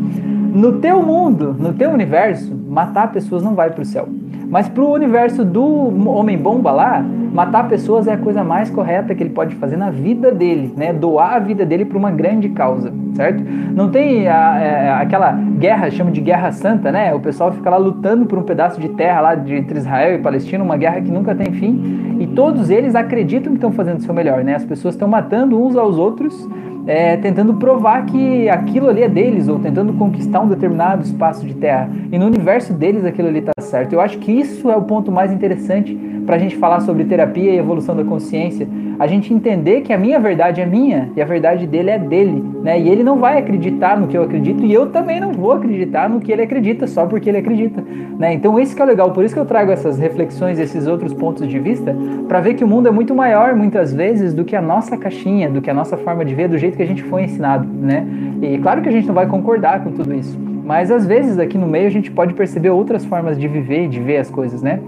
[0.54, 4.08] No teu mundo, no teu universo, matar pessoas não vai para o céu.
[4.48, 9.16] Mas para o universo do homem bomba lá, matar pessoas é a coisa mais correta
[9.16, 10.92] que ele pode fazer na vida dele, né?
[10.92, 13.42] Doar a vida dele para uma grande causa, certo?
[13.74, 17.12] Não tem a, a, é, aquela guerra, chama de guerra santa, né?
[17.12, 20.22] O pessoal fica lá lutando por um pedaço de terra lá de, entre Israel e
[20.22, 24.02] Palestina, uma guerra que nunca tem fim, e todos eles acreditam que estão fazendo o
[24.02, 24.54] seu melhor, né?
[24.54, 26.48] As pessoas estão matando uns aos outros
[26.86, 31.54] é, tentando provar que aquilo ali é deles, ou tentando conquistar um determinado espaço de
[31.54, 31.88] terra.
[32.12, 33.92] E no universo deles aquilo ali está certo.
[33.92, 35.94] Eu acho que isso é o ponto mais interessante
[36.24, 38.66] para a gente falar sobre terapia e evolução da consciência.
[38.98, 42.44] A gente entender que a minha verdade é minha e a verdade dele é dele,
[42.62, 42.80] né?
[42.80, 46.08] E ele não vai acreditar no que eu acredito e eu também não vou acreditar
[46.08, 47.84] no que ele acredita só porque ele acredita,
[48.16, 48.32] né?
[48.32, 51.12] Então esse que é o legal, por isso que eu trago essas reflexões, esses outros
[51.12, 51.94] pontos de vista,
[52.28, 55.50] para ver que o mundo é muito maior muitas vezes do que a nossa caixinha,
[55.50, 58.06] do que a nossa forma de ver, do jeito que a gente foi ensinado, né?
[58.42, 61.58] E claro que a gente não vai concordar com tudo isso, mas às vezes aqui
[61.58, 64.62] no meio a gente pode perceber outras formas de viver e de ver as coisas,
[64.62, 64.80] né?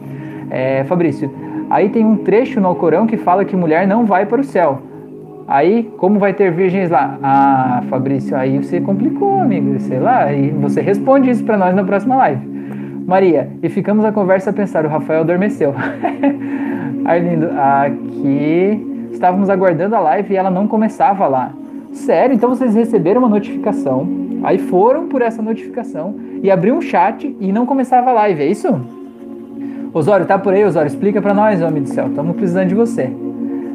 [0.50, 1.30] É, Fabrício,
[1.68, 4.82] aí tem um trecho no Alcorão que fala que mulher não vai para o céu.
[5.48, 7.18] Aí, como vai ter virgens lá?
[7.22, 11.84] Ah, Fabrício, aí você complicou, amigo, sei lá, e você responde isso para nós na
[11.84, 12.56] próxima live.
[13.06, 15.72] Maria, e ficamos a conversa a pensar, o Rafael adormeceu.
[17.06, 21.52] Arlindo, aqui estávamos aguardando a live e ela não começava lá.
[21.96, 22.34] Sério?
[22.34, 24.06] Então vocês receberam uma notificação,
[24.42, 28.46] aí foram por essa notificação e abriu um chat e não começava a live, é
[28.46, 28.68] isso?
[29.94, 30.88] Osório, tá por aí, Osório?
[30.88, 32.08] Explica para nós, homem do céu.
[32.08, 33.10] Estamos precisando de você.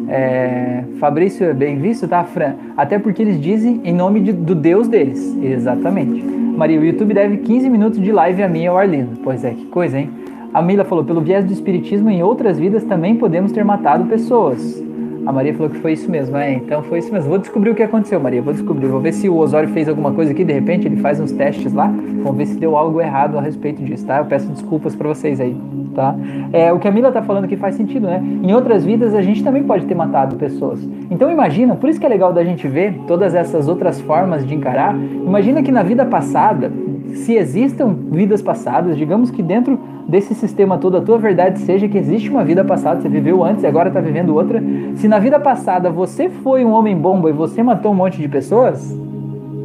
[0.08, 2.54] É, Fabrício, é bem visto, tá, Fran?
[2.78, 5.36] Até porque eles dizem em nome de, do Deus deles.
[5.42, 6.22] Exatamente.
[6.22, 9.20] Maria, o YouTube deve 15 minutos de live a mim e ao Arlindo.
[9.24, 10.12] Pois é, que coisa, hein?
[10.54, 14.91] A Mila falou, pelo viés do espiritismo, em outras vidas também podemos ter matado pessoas.
[15.26, 17.30] A Maria falou que foi isso mesmo, é, então foi isso mesmo.
[17.30, 18.88] Vou descobrir o que aconteceu, Maria, vou descobrir.
[18.88, 21.74] Vou ver se o Osório fez alguma coisa aqui, de repente ele faz uns testes
[21.74, 21.88] lá,
[22.24, 24.18] vamos ver se deu algo errado a respeito disso, tá?
[24.18, 25.56] Eu peço desculpas para vocês aí,
[25.94, 26.16] tá?
[26.52, 28.22] É, o que a Mila tá falando aqui faz sentido, né?
[28.42, 30.80] Em outras vidas a gente também pode ter matado pessoas.
[31.10, 34.56] Então imagina, por isso que é legal da gente ver todas essas outras formas de
[34.56, 34.96] encarar.
[34.96, 36.72] Imagina que na vida passada,
[37.14, 41.98] se existam vidas passadas, digamos que dentro desse sistema todo a tua verdade seja que
[41.98, 44.62] existe uma vida passada, você viveu antes e agora está vivendo outra.
[44.96, 48.28] Se na vida passada você foi um homem bomba e você matou um monte de
[48.28, 48.98] pessoas,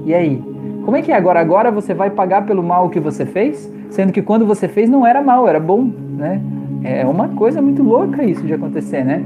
[0.04, 0.42] e aí?
[0.84, 1.40] Como é que é agora?
[1.40, 5.04] Agora você vai pagar pelo mal que você fez, sendo que quando você fez não
[5.04, 6.40] era mal, era bom, né?
[6.84, 9.20] É uma coisa muito louca isso de acontecer, né?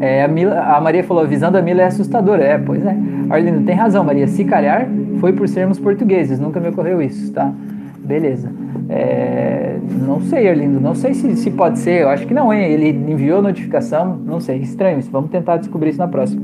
[0.00, 2.44] É, a, Mila, a, Maria falou, a visão da Mila é assustadora.
[2.44, 2.96] É, pois é.
[3.30, 4.26] Arlindo, tem razão, Maria.
[4.26, 4.88] Se calhar
[5.20, 6.38] foi por sermos portugueses.
[6.38, 7.52] Nunca me ocorreu isso, tá?
[7.98, 8.50] Beleza.
[8.88, 9.76] É,
[10.06, 10.80] não sei, Arlindo.
[10.80, 12.02] Não sei se, se pode ser.
[12.02, 12.64] Eu acho que não, hein?
[12.64, 14.16] Ele enviou notificação.
[14.24, 14.58] Não sei.
[14.58, 15.10] Estranho isso.
[15.10, 16.42] Vamos tentar descobrir isso na próxima.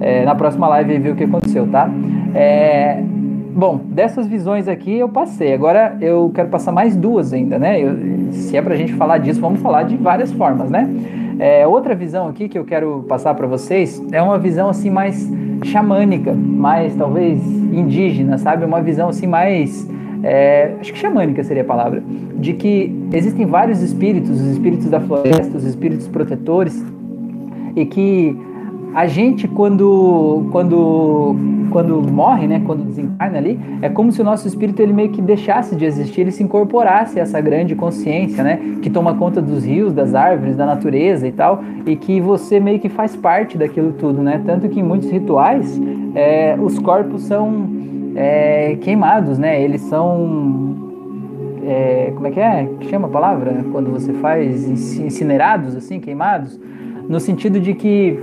[0.00, 1.88] É, na próxima live e ver o que aconteceu, tá?
[2.34, 3.02] É,
[3.54, 5.54] bom, dessas visões aqui eu passei.
[5.54, 7.80] Agora eu quero passar mais duas ainda, né?
[7.80, 10.88] Eu, se é pra gente falar disso, vamos falar de várias formas, né?
[11.38, 15.28] É, outra visão aqui que eu quero passar para vocês é uma visão assim mais
[15.64, 18.64] xamânica, mais talvez indígena, sabe?
[18.64, 19.88] Uma visão assim mais
[20.24, 22.02] é, acho que xamânica seria a palavra,
[22.36, 26.82] de que existem vários espíritos, os espíritos da floresta, os espíritos protetores,
[27.76, 28.36] e que
[28.94, 31.36] a gente quando quando
[31.70, 35.20] quando morre, né, quando desencarna ali, é como se o nosso espírito ele meio que
[35.20, 39.64] deixasse de existir, ele se incorporasse a essa grande consciência, né, que toma conta dos
[39.64, 43.92] rios, das árvores, da natureza e tal, e que você meio que faz parte daquilo
[43.92, 44.40] tudo, né?
[44.46, 45.80] Tanto que em muitos rituais
[46.14, 47.66] é, os corpos são
[48.14, 49.60] é, queimados, né?
[49.60, 50.76] Eles são
[51.66, 52.68] é, como é que é?
[52.78, 53.64] Que chama a palavra?
[53.72, 56.60] Quando você faz incinerados, assim, queimados,
[57.08, 58.18] no sentido de que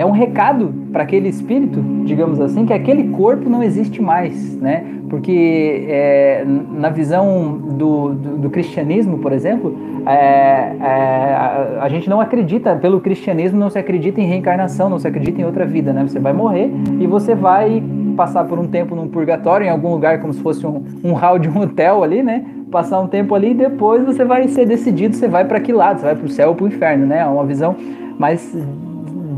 [0.00, 4.82] é um recado para aquele espírito, digamos assim, que aquele corpo não existe mais, né?
[5.10, 12.08] Porque é, na visão do, do, do, cristianismo, por exemplo, é, é, a, a, gente
[12.08, 15.92] não acredita, pelo cristianismo não se acredita em reencarnação, não se acredita em outra vida,
[15.92, 16.02] né?
[16.08, 17.82] Você vai morrer e você vai
[18.16, 21.38] passar por um tempo num purgatório, em algum lugar, como se fosse um, um hall
[21.38, 22.42] de um hotel ali, né?
[22.70, 25.98] Passar um tempo ali e depois você vai ser decidido, você vai para que lado,
[25.98, 27.18] você vai para o céu ou para o inferno, né?
[27.18, 27.76] É uma visão
[28.18, 28.56] mais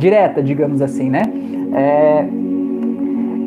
[0.03, 1.23] direta, digamos assim, né?
[1.75, 2.25] É,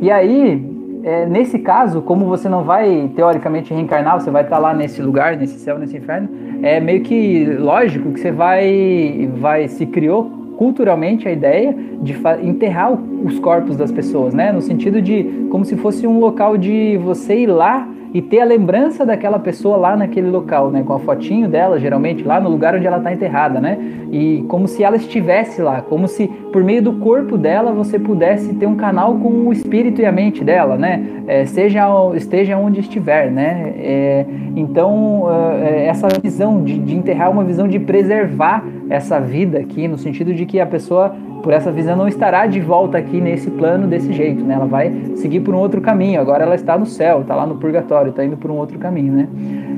[0.02, 0.66] e aí,
[1.04, 5.36] é, nesse caso, como você não vai teoricamente reencarnar, você vai estar lá nesse lugar,
[5.36, 6.30] nesse céu, nesse inferno,
[6.64, 12.94] é meio que lógico que você vai, vai se criou culturalmente a ideia de enterrar
[12.94, 14.54] os corpos das pessoas, né?
[14.54, 18.46] No sentido de como se fosse um local de você ir lá e ter a
[18.46, 20.82] lembrança daquela pessoa lá naquele local, né?
[20.88, 23.78] Com a fotinho dela, geralmente, lá no lugar onde ela está enterrada, né?
[24.10, 28.54] E como se ela estivesse lá, como se por meio do corpo dela você pudesse
[28.54, 31.06] ter um canal com o espírito e a mente dela, né?
[31.28, 31.84] É, seja
[32.16, 33.74] esteja onde estiver, né?
[33.80, 34.26] É,
[34.56, 35.28] então
[35.62, 39.98] é, essa visão de, de enterrar é uma visão de preservar essa vida aqui, no
[39.98, 43.88] sentido de que a pessoa por essa visão não estará de volta aqui nesse plano
[43.88, 44.56] desse jeito, né?
[44.56, 46.20] Ela vai seguir por um outro caminho.
[46.20, 49.14] Agora ela está no céu, está lá no purgatório, está indo por um outro caminho,
[49.14, 49.28] né?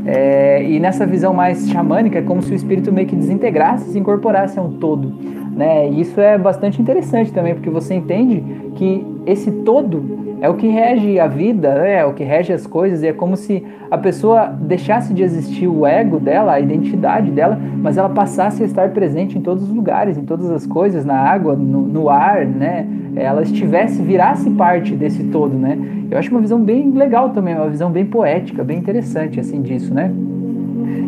[0.05, 3.99] É, e nessa visão mais xamânica é como se o espírito meio que desintegrasse, se
[3.99, 5.13] incorporasse a um todo,
[5.57, 5.89] né?
[5.89, 8.43] E isso é bastante interessante também, porque você entende
[8.75, 11.95] que esse todo é o que rege a vida, né?
[11.95, 15.67] é o que rege as coisas, e é como se a pessoa deixasse de existir
[15.67, 19.73] o ego dela, a identidade dela, mas ela passasse a estar presente em todos os
[19.73, 22.87] lugares, em todas as coisas, na água, no, no ar, né?
[23.15, 25.75] Ela estivesse, virasse parte desse todo, né?
[26.11, 29.91] Eu acho uma visão bem legal também, uma visão bem poética, bem interessante, assim, disso,
[29.91, 30.11] né?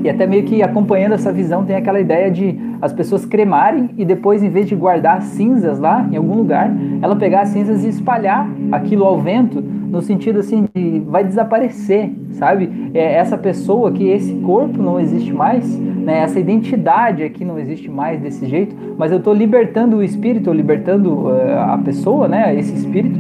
[0.03, 4.05] E até meio que acompanhando essa visão tem aquela ideia de as pessoas cremarem e
[4.05, 7.89] depois, em vez de guardar cinzas lá em algum lugar, ela pegar as cinzas e
[7.89, 12.91] espalhar aquilo ao vento, no sentido assim de vai desaparecer, sabe?
[12.93, 16.19] É essa pessoa que esse corpo não existe mais, né?
[16.19, 21.27] Essa identidade aqui não existe mais desse jeito, mas eu estou libertando o espírito, libertando
[21.27, 22.55] uh, a pessoa, né?
[22.55, 23.19] Esse espírito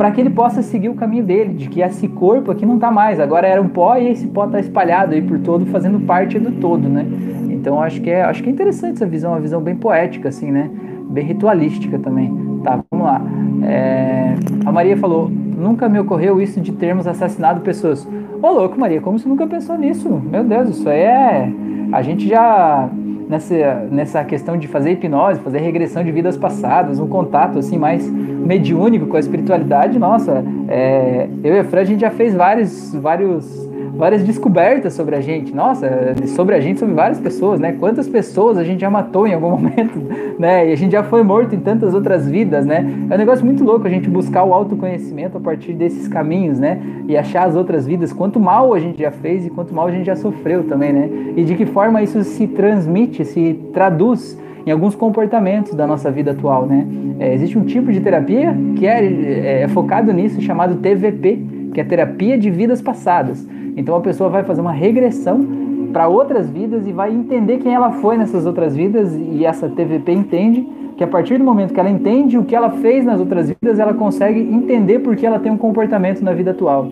[0.00, 2.90] para que ele possa seguir o caminho dele, de que esse corpo aqui não está
[2.90, 6.38] mais, agora era um pó e esse pó está espalhado aí por todo, fazendo parte
[6.38, 7.04] do todo, né?
[7.50, 10.50] Então acho que é, acho que é interessante essa visão, uma visão bem poética, assim,
[10.50, 10.70] né?
[11.10, 12.34] Bem ritualística também.
[12.64, 13.20] Tá, vamos lá.
[13.62, 18.08] É, a Maria falou: nunca me ocorreu isso de termos assassinado pessoas.
[18.40, 20.08] Ô louco, Maria, como você nunca pensou nisso?
[20.08, 21.52] Meu Deus, isso aí é.
[21.92, 22.88] A gente já
[23.30, 28.04] nessa, nessa questão de fazer hipnose, fazer regressão de vidas passadas, um contato assim mais
[28.10, 32.92] mediúnico com a espiritualidade, nossa, é, eu e a Fran a gente já fez vários,
[32.94, 33.69] vários
[34.00, 35.54] várias descobertas sobre a gente.
[35.54, 37.76] Nossa, sobre a gente, sobre várias pessoas, né?
[37.78, 40.00] Quantas pessoas a gente já matou em algum momento,
[40.38, 40.68] né?
[40.68, 42.84] E a gente já foi morto em tantas outras vidas, né?
[43.10, 46.80] É um negócio muito louco a gente buscar o autoconhecimento a partir desses caminhos, né?
[47.06, 49.90] E achar as outras vidas, quanto mal a gente já fez e quanto mal a
[49.92, 51.10] gente já sofreu também, né?
[51.36, 56.30] E de que forma isso se transmite, se traduz em alguns comportamentos da nossa vida
[56.30, 56.86] atual, né?
[57.18, 61.38] É, existe um tipo de terapia que é, é, é focado nisso, chamado TVP,
[61.74, 63.46] que é terapia de vidas passadas.
[63.76, 65.46] Então a pessoa vai fazer uma regressão
[65.92, 70.12] para outras vidas e vai entender quem ela foi nessas outras vidas e essa TVP
[70.12, 73.48] entende que a partir do momento que ela entende o que ela fez nas outras
[73.48, 76.88] vidas, ela consegue entender por que ela tem um comportamento na vida atual.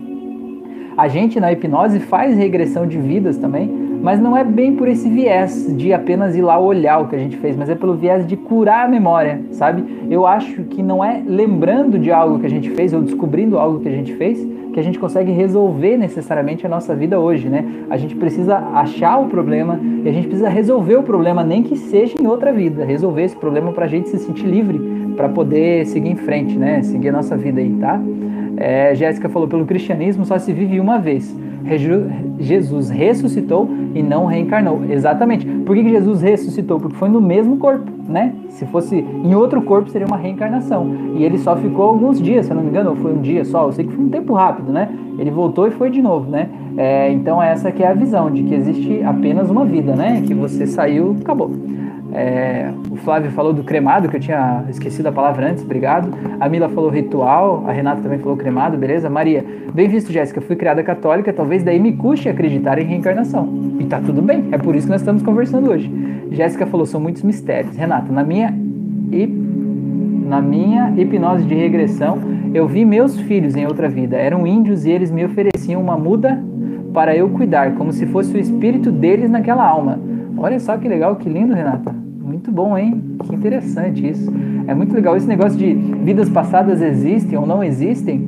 [0.99, 3.71] A gente na hipnose faz regressão de vidas também,
[4.03, 7.17] mas não é bem por esse viés de apenas ir lá olhar o que a
[7.17, 9.81] gente fez, mas é pelo viés de curar a memória, sabe?
[10.09, 13.79] Eu acho que não é lembrando de algo que a gente fez ou descobrindo algo
[13.79, 17.65] que a gente fez que a gente consegue resolver necessariamente a nossa vida hoje, né?
[17.89, 21.77] A gente precisa achar o problema e a gente precisa resolver o problema, nem que
[21.77, 24.79] seja em outra vida, resolver esse problema para a gente se sentir livre,
[25.15, 26.83] para poder seguir em frente, né?
[26.83, 27.99] Seguir a nossa vida aí, tá?
[28.59, 31.35] É, Jéssica falou: pelo cristianismo só se vive uma vez.
[32.39, 34.81] Jesus ressuscitou e não reencarnou.
[34.89, 35.45] Exatamente.
[35.45, 36.79] Por que Jesus ressuscitou?
[36.79, 38.33] Porque foi no mesmo corpo, né?
[38.49, 40.95] Se fosse em outro corpo, seria uma reencarnação.
[41.15, 43.45] E ele só ficou alguns dias, se eu não me engano, ou foi um dia
[43.45, 43.67] só.
[43.67, 44.89] Eu sei que foi um tempo rápido, né?
[45.17, 46.49] Ele voltou e foi de novo, né?
[46.77, 50.23] É, então essa que é a visão de que existe apenas uma vida, né?
[50.25, 51.51] Que você saiu, acabou.
[52.13, 56.11] É, o Flávio falou do cremado, que eu tinha esquecido a palavra antes, obrigado.
[56.39, 59.09] A Mila falou ritual, a Renata também falou cremado, beleza?
[59.09, 63.47] Maria, bem visto, Jéssica, fui criada católica, talvez daí me custe acreditar em reencarnação.
[63.79, 65.91] E tá tudo bem, é por isso que nós estamos conversando hoje.
[66.31, 67.75] Jéssica falou, são muitos mistérios.
[67.75, 68.53] Renata, na minha,
[70.27, 72.17] na minha hipnose de regressão,
[72.53, 76.43] eu vi meus filhos em outra vida, eram índios e eles me ofereciam uma muda
[76.91, 79.99] para eu cuidar, como se fosse o espírito deles naquela alma.
[80.35, 81.98] Olha só que legal, que lindo, Renata.
[82.39, 83.03] Muito bom, hein?
[83.25, 84.31] Que interessante isso.
[84.65, 85.17] É muito legal.
[85.17, 88.25] Esse negócio de vidas passadas existem ou não existem.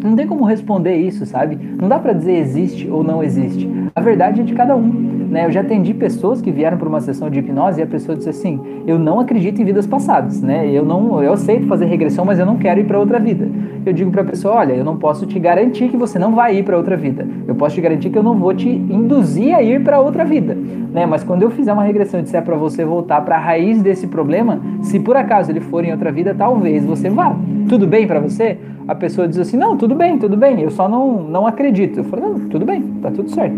[0.00, 1.58] Não tem como responder isso, sabe?
[1.80, 3.68] Não dá para dizer existe ou não existe.
[3.96, 5.12] A verdade é de cada um.
[5.32, 5.46] Né?
[5.46, 8.28] Eu já atendi pessoas que vieram para uma sessão de hipnose e a pessoa disse
[8.28, 10.68] assim: Eu não acredito em vidas passadas, né?
[10.70, 13.48] Eu não, eu aceito fazer regressão, mas eu não quero ir para outra vida.
[13.86, 16.58] Eu digo para a pessoa: Olha, eu não posso te garantir que você não vai
[16.58, 17.26] ir para outra vida.
[17.46, 20.54] Eu posso te garantir que eu não vou te induzir a ir para outra vida,
[20.92, 21.06] né?
[21.06, 24.06] Mas quando eu fizer uma regressão e disser para você voltar para a raiz desse
[24.06, 27.34] problema, se por acaso ele for em outra vida, talvez você vá.
[27.68, 28.58] Tudo bem para você?
[28.86, 30.60] A pessoa diz assim: Não, tudo bem, tudo bem.
[30.60, 31.98] Eu só não não acredito.
[31.98, 33.56] Eu falo: Não, tudo bem, tá tudo certo.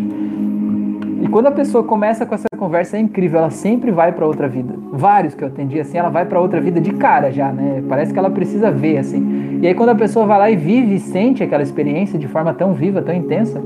[1.24, 4.46] E quando a pessoa começa com essa conversa é incrível, ela sempre vai para outra
[4.46, 4.74] vida.
[4.92, 7.82] Vários que eu atendi assim, ela vai para outra vida de cara já, né?
[7.88, 9.58] Parece que ela precisa ver assim.
[9.62, 12.52] E aí quando a pessoa vai lá e vive e sente aquela experiência de forma
[12.52, 13.58] tão viva, tão intensa,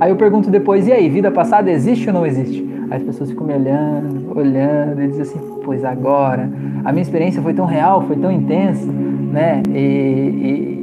[0.00, 2.68] aí eu pergunto depois, e aí, vida passada existe ou não existe?
[2.90, 6.50] Aí as pessoas ficam me olhando, olhando, e dizem assim, pois agora,
[6.84, 9.62] a minha experiência foi tão real, foi tão intensa, né?
[9.72, 10.80] E, e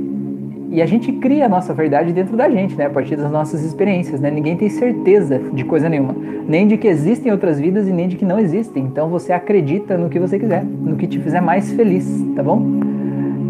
[0.70, 2.86] e a gente cria a nossa verdade dentro da gente, né?
[2.86, 4.30] A partir das nossas experiências, né?
[4.30, 6.14] Ninguém tem certeza de coisa nenhuma.
[6.46, 8.84] Nem de que existem outras vidas e nem de que não existem.
[8.84, 12.62] Então você acredita no que você quiser, no que te fizer mais feliz, tá bom?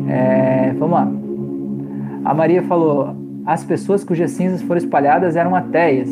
[0.07, 1.11] É, vamos lá.
[2.23, 3.15] A Maria falou:
[3.47, 6.09] as pessoas cujas cinzas foram espalhadas eram ateias.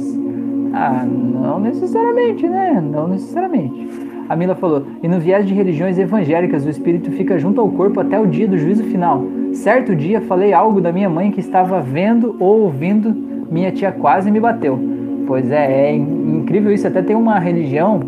[0.73, 2.81] Ah, não necessariamente, né?
[2.81, 3.89] Não necessariamente.
[4.29, 7.99] A Mila falou: e no viés de religiões evangélicas, o espírito fica junto ao corpo
[7.99, 9.21] até o dia do juízo final.
[9.51, 13.13] Certo dia falei algo da minha mãe que estava vendo ou ouvindo,
[13.51, 14.79] minha tia quase me bateu.
[15.27, 16.87] Pois é, é incrível isso.
[16.87, 17.99] Até tem uma religião,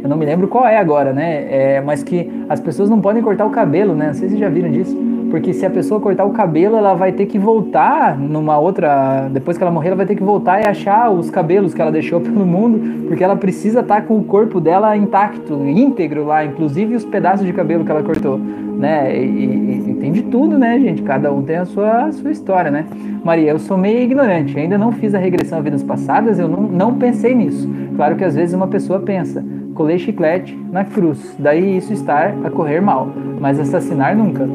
[0.00, 1.46] eu não me lembro qual é agora, né?
[1.50, 4.08] É, mas que as pessoas não podem cortar o cabelo, né?
[4.08, 4.96] Não sei se já viram disso
[5.30, 9.28] porque se a pessoa cortar o cabelo, ela vai ter que voltar numa outra.
[9.30, 11.92] Depois que ela morrer, ela vai ter que voltar e achar os cabelos que ela
[11.92, 16.44] deixou pelo mundo, porque ela precisa estar tá com o corpo dela intacto, íntegro lá,
[16.44, 19.16] inclusive os pedaços de cabelo que ela cortou, né?
[19.16, 21.02] E, e, e tem de tudo, né, gente?
[21.02, 22.86] Cada um tem a sua, a sua história, né?
[23.24, 26.62] Maria, eu sou meio ignorante, ainda não fiz a regressão a vidas passadas, eu não,
[26.62, 27.68] não pensei nisso.
[27.96, 29.44] Claro que às vezes uma pessoa pensa
[29.80, 33.08] colei chiclete na cruz, daí isso estar a correr mal,
[33.40, 34.46] mas assassinar nunca.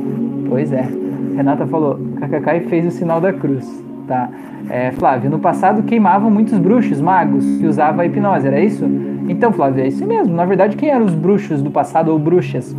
[0.47, 0.88] Pois é.
[1.36, 3.84] Renata falou, kkk e fez o sinal da cruz.
[4.08, 4.29] Tá.
[4.69, 8.86] É, Flávio, no passado queimavam muitos bruxos, magos, que usavam a hipnose, era isso?
[9.27, 10.34] Então, Flávio, é isso mesmo.
[10.36, 12.75] Na verdade, quem eram os bruxos do passado ou bruxas?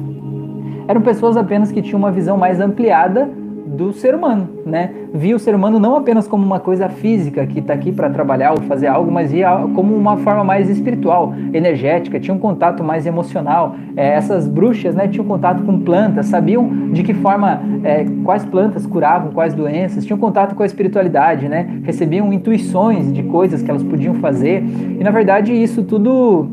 [0.88, 3.28] Eram pessoas apenas que tinham uma visão mais ampliada
[3.76, 4.90] do ser humano, né?
[5.12, 8.52] Via o ser humano não apenas como uma coisa física que está aqui para trabalhar
[8.52, 13.06] ou fazer algo, mas via como uma forma mais espiritual, energética, tinha um contato mais
[13.06, 13.76] emocional.
[13.96, 18.86] É, essas bruxas, né, tinham contato com plantas, sabiam de que forma, é, quais plantas
[18.86, 21.80] curavam quais doenças, tinham contato com a espiritualidade, né?
[21.84, 24.62] Recebiam intuições de coisas que elas podiam fazer.
[24.98, 26.48] E na verdade isso tudo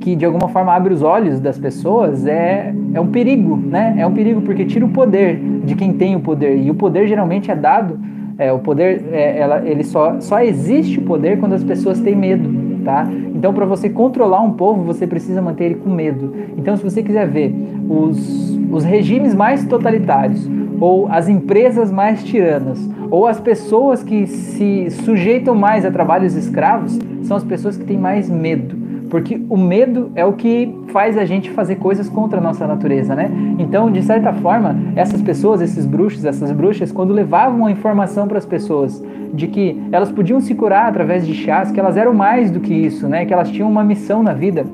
[0.00, 3.94] que de alguma forma abre os olhos das pessoas é, é um perigo, né?
[3.98, 6.56] É um perigo porque tira o poder de quem tem o poder.
[6.56, 7.98] E o poder geralmente é dado,
[8.38, 12.16] é, o poder, é, ela, ele só, só existe o poder quando as pessoas têm
[12.16, 12.48] medo,
[12.84, 13.06] tá?
[13.34, 16.34] Então, para você controlar um povo, você precisa manter ele com medo.
[16.56, 17.54] Então, se você quiser ver
[17.88, 20.48] os, os regimes mais totalitários,
[20.80, 26.96] ou as empresas mais tiranas, Ou as pessoas que se sujeitam mais a trabalhos escravos
[27.22, 28.79] são as pessoas que têm mais medo.
[29.10, 33.14] Porque o medo é o que faz a gente fazer coisas contra a nossa natureza,
[33.14, 33.30] né?
[33.58, 38.38] Então, de certa forma, essas pessoas, esses bruxos, essas bruxas, quando levavam a informação para
[38.38, 39.02] as pessoas
[39.34, 42.72] de que elas podiam se curar através de chás, que elas eram mais do que
[42.72, 43.26] isso, né?
[43.26, 44.64] Que elas tinham uma missão na vida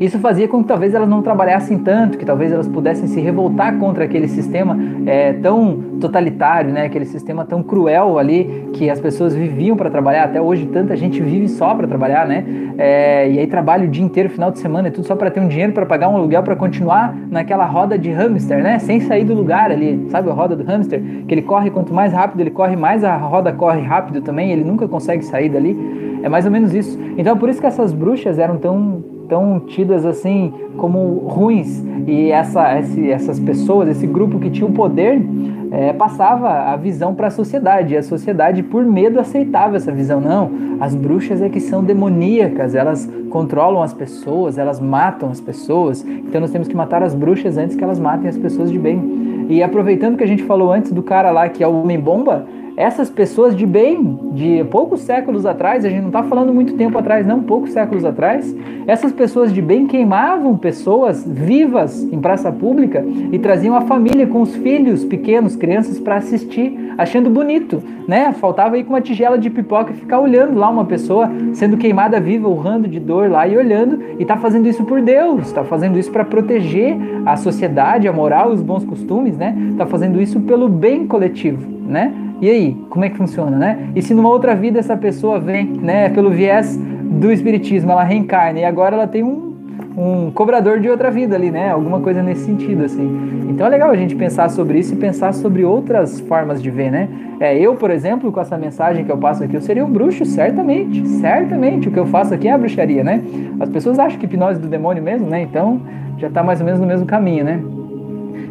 [0.00, 3.78] isso fazia com que talvez elas não trabalhassem tanto, que talvez elas pudessem se revoltar
[3.78, 6.84] contra aquele sistema é, tão totalitário, né?
[6.86, 10.24] aquele sistema tão cruel ali que as pessoas viviam para trabalhar.
[10.24, 12.44] Até hoje, tanta gente vive só para trabalhar, né?
[12.76, 15.40] É, e aí trabalha o dia inteiro, final de semana, é tudo só para ter
[15.40, 18.78] um dinheiro para pagar um aluguel para continuar naquela roda de hamster, né?
[18.78, 21.00] Sem sair do lugar ali, sabe a roda do hamster?
[21.26, 24.64] Que ele corre, quanto mais rápido ele corre, mais a roda corre rápido também, ele
[24.64, 25.76] nunca consegue sair dali.
[26.22, 26.98] É mais ou menos isso.
[27.16, 32.78] Então, por isso que essas bruxas eram tão tão tidas assim como ruins e essa,
[32.78, 35.22] esse, essas pessoas, esse grupo que tinha o poder,
[35.70, 40.20] é, passava a visão para a sociedade e a sociedade por medo aceitava essa visão.
[40.20, 46.04] Não, as bruxas é que são demoníacas, elas controlam as pessoas, elas matam as pessoas.
[46.04, 49.46] Então nós temos que matar as bruxas antes que elas matem as pessoas de bem.
[49.48, 52.46] E aproveitando que a gente falou antes do cara lá que é o homem bomba,
[52.76, 56.98] essas pessoas de bem, de poucos séculos atrás, a gente não está falando muito tempo
[56.98, 58.54] atrás, não, poucos séculos atrás,
[58.86, 64.42] essas pessoas de bem queimavam pessoas vivas em praça pública e traziam a família com
[64.42, 68.32] os filhos pequenos, crianças, para assistir, achando bonito, né?
[68.32, 72.20] Faltava ir com uma tigela de pipoca e ficar olhando lá uma pessoa sendo queimada
[72.20, 75.98] viva, urrando de dor lá e olhando, e está fazendo isso por Deus, está fazendo
[75.98, 79.56] isso para proteger a sociedade, a moral, os bons costumes, né?
[79.70, 82.12] Está fazendo isso pelo bem coletivo, né?
[82.44, 83.88] E aí, como é que funciona, né?
[83.96, 88.58] E se numa outra vida essa pessoa vem, né, pelo viés do espiritismo, ela reencarna
[88.58, 89.54] e agora ela tem um,
[89.96, 91.70] um cobrador de outra vida ali, né?
[91.70, 93.48] Alguma coisa nesse sentido, assim.
[93.48, 96.90] Então é legal a gente pensar sobre isso e pensar sobre outras formas de ver,
[96.90, 97.08] né?
[97.40, 100.26] É, eu, por exemplo, com essa mensagem que eu passo aqui, eu seria um bruxo,
[100.26, 101.88] certamente, certamente.
[101.88, 103.22] O que eu faço aqui é a bruxaria, né?
[103.58, 105.40] As pessoas acham que hipnose do demônio mesmo, né?
[105.40, 105.80] Então
[106.18, 107.58] já está mais ou menos no mesmo caminho, né?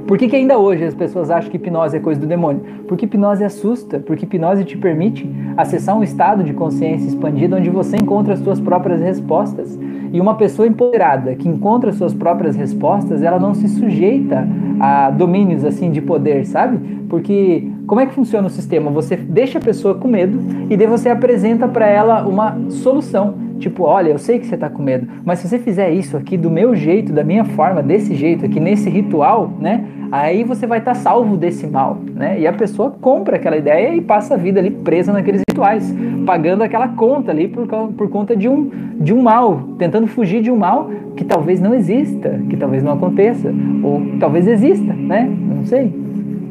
[0.07, 2.61] Por que, que ainda hoje as pessoas acham que hipnose é coisa do demônio?
[2.87, 7.95] Porque hipnose assusta, porque hipnose te permite acessar um estado de consciência expandido onde você
[7.95, 9.79] encontra as suas próprias respostas.
[10.11, 14.47] E uma pessoa empoderada que encontra as suas próprias respostas, ela não se sujeita
[14.79, 16.77] a domínios assim de poder, sabe?
[17.07, 18.91] Porque como é que funciona o sistema?
[18.91, 20.37] Você deixa a pessoa com medo
[20.69, 23.35] e daí você apresenta para ela uma solução.
[23.63, 26.35] Tipo, olha, eu sei que você está com medo, mas se você fizer isso aqui
[26.35, 29.85] do meu jeito, da minha forma, desse jeito aqui, nesse ritual, né?
[30.11, 32.37] Aí você vai estar tá salvo desse mal, né?
[32.41, 35.95] E a pessoa compra aquela ideia e passa a vida ali presa naqueles rituais,
[36.25, 40.51] pagando aquela conta ali por, por conta de um, de um mal, tentando fugir de
[40.51, 43.49] um mal que talvez não exista, que talvez não aconteça,
[43.81, 45.23] ou talvez exista, né?
[45.23, 45.89] Não sei.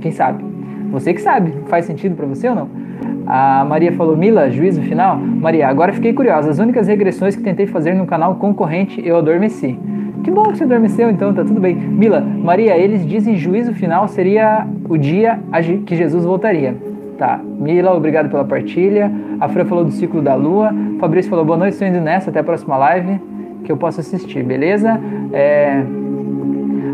[0.01, 0.42] Quem sabe?
[0.90, 1.53] Você que sabe.
[1.66, 2.81] Faz sentido para você ou não?
[3.26, 5.16] A Maria falou, Mila, juízo final?
[5.16, 6.50] Maria, agora fiquei curiosa.
[6.50, 9.78] As únicas regressões que tentei fazer no canal concorrente, eu adormeci.
[10.24, 11.74] Que bom que você adormeceu, então tá tudo bem.
[11.74, 15.38] Mila, Maria, eles dizem juízo final seria o dia
[15.86, 16.76] que Jesus voltaria.
[17.18, 17.40] Tá.
[17.58, 19.10] Mila, obrigado pela partilha.
[19.40, 20.72] A Fran falou do ciclo da lua.
[20.98, 23.20] Fabrício falou, boa noite, estou indo nessa, até a próxima live
[23.62, 25.00] que eu possa assistir, beleza?
[25.32, 25.82] É...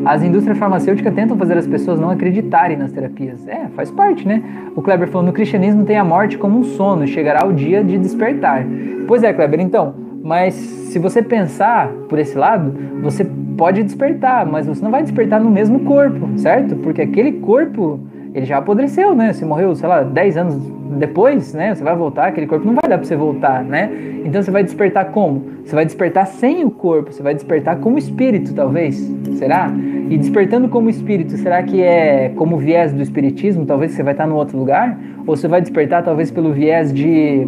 [0.05, 3.47] As indústrias farmacêuticas tentam fazer as pessoas não acreditarem nas terapias.
[3.47, 4.43] É, faz parte, né?
[4.75, 7.99] O Kleber falou: no cristianismo tem a morte como um sono, chegará o dia de
[7.99, 8.65] despertar.
[9.07, 13.25] Pois é, Kleber, então, mas se você pensar por esse lado, você
[13.57, 16.77] pode despertar, mas você não vai despertar no mesmo corpo, certo?
[16.77, 18.01] Porque aquele corpo,
[18.35, 19.33] ele já apodreceu, né?
[19.33, 22.89] Você morreu, sei lá, 10 anos depois, né, você vai voltar, aquele corpo não vai
[22.89, 23.91] dar para você voltar, né?
[24.25, 25.45] Então você vai despertar como?
[25.65, 28.97] Você vai despertar sem o corpo, você vai despertar como espírito, talvez.
[29.35, 29.71] Será?
[30.11, 33.67] E despertando como espírito, será que é como viés do espiritismo?
[33.67, 34.99] Talvez você vai estar no outro lugar?
[35.27, 37.47] Ou você vai despertar talvez pelo viés de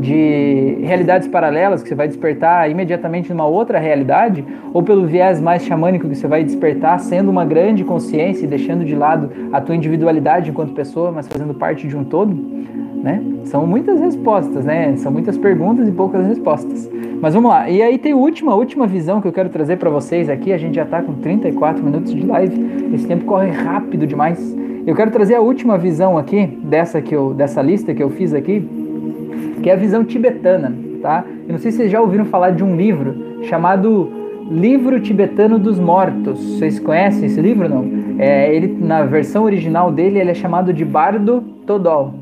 [0.00, 5.62] de realidades paralelas que você vai despertar imediatamente numa outra realidade, ou pelo viés mais
[5.62, 9.76] xamânico que você vai despertar sendo uma grande consciência e deixando de lado a tua
[9.76, 12.34] individualidade enquanto pessoa, mas fazendo parte de um todo?
[13.02, 13.22] Né?
[13.44, 14.94] São muitas respostas, né?
[14.96, 16.90] São muitas perguntas e poucas respostas.
[17.20, 17.68] Mas vamos lá.
[17.68, 20.52] E aí tem a última, última visão que eu quero trazer para vocês aqui.
[20.52, 22.94] A gente já está com 34 minutos de live.
[22.94, 24.56] Esse tempo corre rápido demais.
[24.86, 28.32] Eu quero trazer a última visão aqui dessa que eu, dessa lista que eu fiz
[28.32, 28.66] aqui,
[29.62, 31.24] que é a visão tibetana, tá?
[31.46, 34.10] Eu não sei se vocês já ouviram falar de um livro chamado
[34.50, 36.38] Livro Tibetano dos Mortos.
[36.58, 37.88] Vocês conhecem esse livro não?
[38.18, 42.14] É, ele na versão original dele ele é chamado de Bardo Todol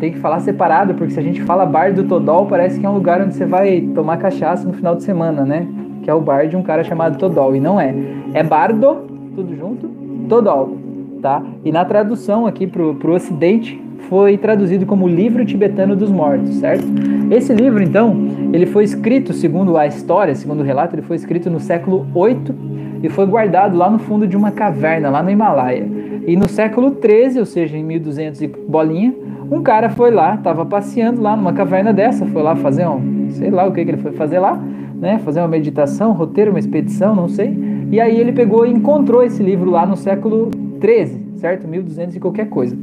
[0.00, 2.88] tem que falar separado, porque se a gente fala bar do Todol, parece que é
[2.88, 5.68] um lugar onde você vai tomar cachaça no final de semana, né?
[6.02, 7.54] Que é o bar de um cara chamado Todol.
[7.54, 7.94] E não é.
[8.32, 9.02] É bardo,
[9.36, 9.88] tudo junto,
[10.26, 10.78] Todol,
[11.20, 11.42] tá?
[11.62, 16.84] E na tradução aqui pro, pro ocidente, foi traduzido como Livro Tibetano dos Mortos, certo?
[17.30, 18.16] Esse livro, então,
[18.52, 22.54] ele foi escrito, segundo a história, segundo o relato, ele foi escrito no século 8
[23.02, 25.86] e foi guardado lá no fundo de uma caverna, lá no Himalaia.
[26.26, 29.14] E no século 13, ou seja, em 1200 e bolinha,
[29.50, 33.50] um cara foi lá, estava passeando lá numa caverna dessa, foi lá fazer um, sei
[33.50, 34.60] lá o que, que ele foi fazer lá,
[34.94, 35.18] né?
[35.24, 37.56] Fazer uma meditação, roteiro, uma expedição, não sei.
[37.90, 41.66] E aí ele pegou e encontrou esse livro lá no século 13, certo?
[41.66, 42.76] 1200 e qualquer coisa.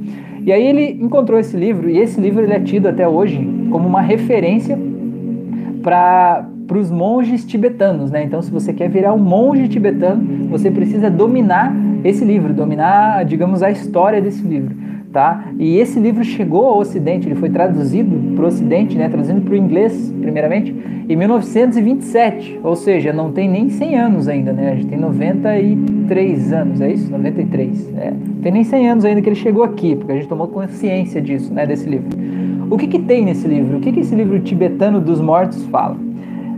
[0.47, 3.37] E aí ele encontrou esse livro, e esse livro ele é tido até hoje
[3.69, 4.79] como uma referência
[5.83, 8.23] para os monges tibetanos, né?
[8.23, 13.61] Então, se você quer virar um monge tibetano, você precisa dominar esse livro, dominar, digamos,
[13.61, 14.73] a história desse livro,
[15.12, 15.51] tá?
[15.58, 19.10] E esse livro chegou ao Ocidente, ele foi traduzido para o Ocidente, né?
[19.10, 20.76] Traduzido para o inglês, primeiramente,
[21.10, 24.72] em 1927, ou seja, não tem nem 100 anos ainda, né?
[24.72, 27.12] A gente tem 93 anos, é isso?
[27.12, 27.93] 93.
[27.97, 28.12] É.
[28.12, 31.22] Não tem nem 100 anos ainda que ele chegou aqui, porque a gente tomou consciência
[31.22, 31.66] disso, né?
[31.66, 32.08] Desse livro.
[32.70, 33.78] O que, que tem nesse livro?
[33.78, 35.95] O que, que esse livro tibetano dos mortos fala?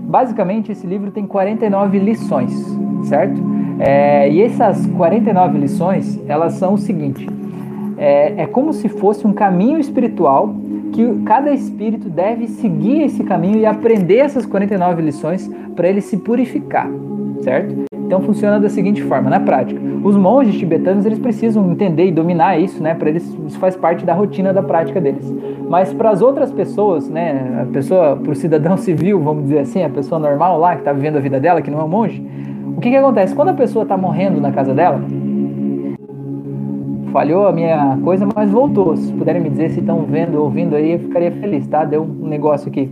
[0.01, 2.51] Basicamente, esse livro tem 49 lições,
[3.03, 3.39] certo?
[3.79, 7.27] É, e essas 49 lições, elas são o seguinte:
[7.99, 10.55] é, é como se fosse um caminho espiritual
[10.93, 16.15] que cada espírito deve seguir esse caminho e aprender essas 49 lições para ele se
[16.17, 16.89] purificar,
[17.41, 17.75] certo?
[17.93, 22.57] Então funciona da seguinte forma, na prática, os monges tibetanos eles precisam entender e dominar
[22.57, 22.95] isso, né?
[22.95, 25.31] Para eles isso faz parte da rotina da prática deles.
[25.69, 27.61] Mas para as outras pessoas, né?
[27.61, 30.93] A pessoa, para o cidadão civil, vamos dizer assim, a pessoa normal lá que está
[30.93, 32.25] vivendo a vida dela, que não é um monge,
[32.75, 35.01] o que que acontece quando a pessoa está morrendo na casa dela?
[37.11, 38.95] Falhou a minha coisa, mas voltou.
[38.95, 41.83] Se puderem me dizer se estão vendo, ouvindo aí, eu ficaria feliz, tá?
[41.83, 42.89] Deu um negócio aqui.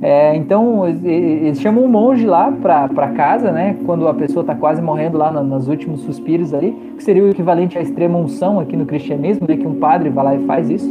[0.00, 3.76] É, então, eles chamam um monge lá para casa, né?
[3.84, 7.76] Quando a pessoa está quase morrendo lá nos últimos suspiros ali, que seria o equivalente
[7.76, 9.56] à extrema unção aqui no cristianismo, né?
[9.56, 10.88] Que um padre vai lá e faz isso.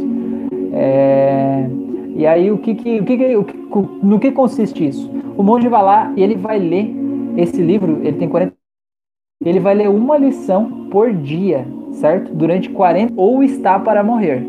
[0.72, 1.66] É,
[2.16, 3.34] e aí, o que, que, o que, que,
[4.02, 5.10] no que consiste isso?
[5.36, 6.94] O monge vai lá e ele vai ler
[7.36, 8.58] esse livro, ele tem 40
[9.44, 11.64] ele vai ler uma lição por dia
[11.98, 12.34] certo?
[12.34, 14.46] Durante 40 ou está para morrer.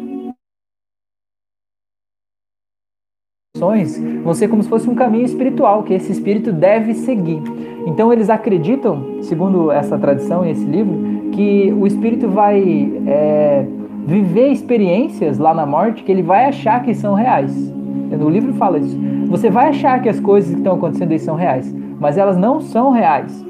[4.24, 7.42] Vão ser como se fosse um caminho espiritual que esse espírito deve seguir.
[7.86, 12.62] Então eles acreditam, segundo essa tradição e esse livro, que o espírito vai
[13.06, 13.66] é,
[14.06, 17.74] viver experiências lá na morte que ele vai achar que são reais.
[18.12, 18.98] O livro fala isso.
[19.28, 22.62] Você vai achar que as coisas que estão acontecendo aí são reais, mas elas não
[22.62, 23.49] são reais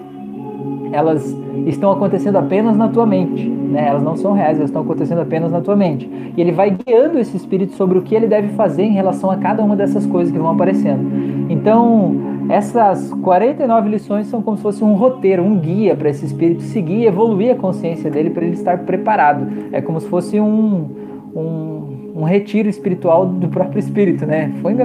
[0.92, 1.36] elas
[1.66, 3.88] estão acontecendo apenas na tua mente, né?
[3.88, 6.10] Elas não são reais, elas estão acontecendo apenas na tua mente.
[6.36, 9.38] E ele vai guiando esse espírito sobre o que ele deve fazer em relação a
[9.38, 11.02] cada uma dessas coisas que vão aparecendo.
[11.50, 12.16] Então,
[12.50, 17.02] essas 49 lições são como se fosse um roteiro, um guia para esse espírito seguir
[17.02, 19.48] e evoluir a consciência dele para ele estar preparado.
[19.72, 20.90] É como se fosse um,
[21.36, 24.52] um, um retiro espiritual do próprio espírito, né?
[24.62, 24.76] Foi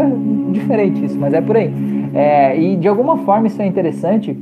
[0.53, 1.73] diferente isso, mas é por aí.
[2.13, 4.37] É, e de alguma forma isso é interessante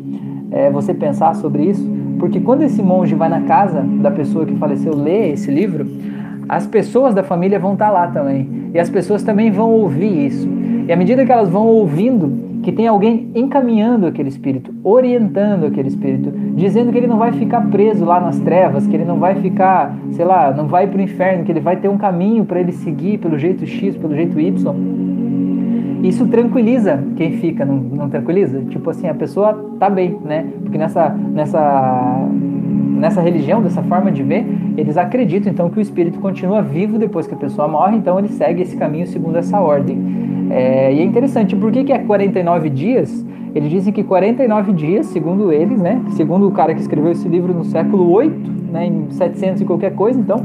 [0.53, 1.89] é, você pensar sobre isso,
[2.19, 5.87] porque quando esse monge vai na casa da pessoa que faleceu ler esse livro,
[6.49, 8.71] as pessoas da família vão estar lá também.
[8.75, 10.49] E as pessoas também vão ouvir isso.
[10.87, 15.89] E à medida que elas vão ouvindo, que tem alguém encaminhando aquele espírito, orientando aquele
[15.89, 19.35] espírito, dizendo que ele não vai ficar preso lá nas trevas, que ele não vai
[19.37, 22.61] ficar, sei lá, não vai para o inferno, que ele vai ter um caminho para
[22.61, 25.12] ele seguir pelo jeito X, pelo jeito Y
[26.03, 28.61] isso tranquiliza quem fica, não, não tranquiliza?
[28.69, 30.47] Tipo assim, a pessoa tá bem, né?
[30.63, 32.29] Porque nessa, nessa,
[32.99, 34.45] nessa religião, dessa forma de ver,
[34.77, 38.29] eles acreditam então que o espírito continua vivo depois que a pessoa morre, então ele
[38.29, 39.99] segue esse caminho segundo essa ordem.
[40.51, 43.25] É, e é interessante, por que, que é 49 dias?
[43.55, 46.03] Eles dizem que 49 dias, segundo eles, né?
[46.11, 49.95] Segundo o cara que escreveu esse livro no século 8, né, em 700 e qualquer
[49.95, 50.45] coisa, então,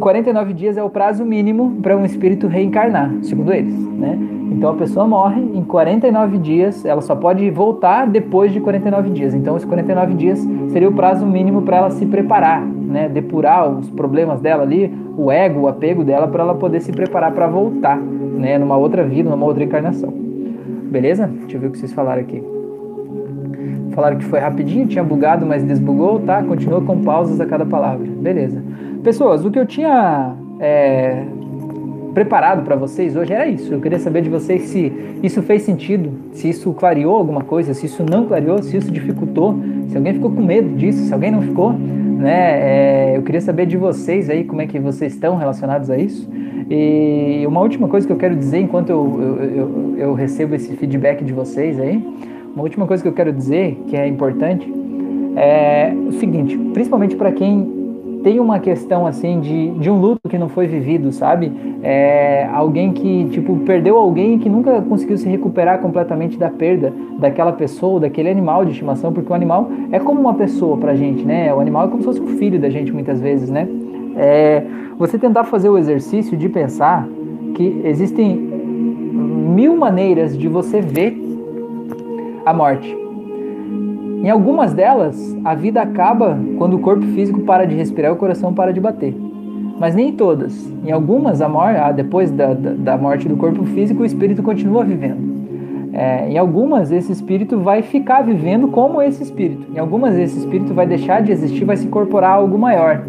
[0.00, 4.18] 49 dias é o prazo mínimo para um espírito reencarnar, segundo eles, né?
[4.50, 9.34] Então a pessoa morre em 49 dias, ela só pode voltar depois de 49 dias.
[9.34, 13.08] Então os 49 dias seria o prazo mínimo para ela se preparar, né?
[13.08, 17.32] Depurar os problemas dela ali, o ego, o apego dela para ela poder se preparar
[17.32, 20.12] para voltar, né, numa outra vida, numa outra encarnação.
[20.90, 21.26] Beleza?
[21.26, 22.42] Deixa eu ver o que vocês falaram aqui.
[23.92, 26.42] Falaram que foi rapidinho, tinha bugado, mas desbugou, tá?
[26.42, 28.06] Continua com pausas a cada palavra.
[28.06, 28.62] Beleza.
[29.02, 31.24] Pessoas, o que eu tinha é,
[32.12, 33.72] preparado para vocês hoje era isso.
[33.72, 34.92] Eu queria saber de vocês se
[35.22, 39.56] isso fez sentido, se isso clareou alguma coisa, se isso não clareou, se isso dificultou,
[39.88, 43.12] se alguém ficou com medo disso, se alguém não ficou, né?
[43.12, 46.28] É, eu queria saber de vocês aí como é que vocês estão relacionados a isso.
[46.68, 50.76] E uma última coisa que eu quero dizer enquanto eu, eu, eu, eu recebo esse
[50.76, 52.04] feedback de vocês aí,
[52.54, 54.70] uma última coisa que eu quero dizer que é importante
[55.36, 57.79] é o seguinte, principalmente para quem
[58.22, 61.52] tem uma questão assim de, de um luto que não foi vivido, sabe?
[61.82, 67.52] É, alguém que tipo perdeu alguém que nunca conseguiu se recuperar completamente da perda daquela
[67.52, 71.52] pessoa, daquele animal de estimação, porque o animal é como uma pessoa pra gente, né?
[71.54, 73.68] O animal é como se fosse um filho da gente muitas vezes, né?
[74.16, 74.62] É,
[74.98, 77.08] você tentar fazer o exercício de pensar
[77.54, 81.18] que existem mil maneiras de você ver
[82.44, 82.99] a morte.
[84.22, 88.18] Em algumas delas, a vida acaba quando o corpo físico para de respirar e o
[88.18, 89.14] coração para de bater.
[89.78, 90.70] Mas nem todas.
[90.84, 94.84] Em algumas, a morte, depois da, da, da, morte do corpo físico, o espírito continua
[94.84, 95.30] vivendo.
[95.94, 99.66] É, em algumas, esse espírito vai ficar vivendo como esse espírito.
[99.74, 103.02] Em algumas, esse espírito vai deixar de existir, vai se incorporar a algo maior.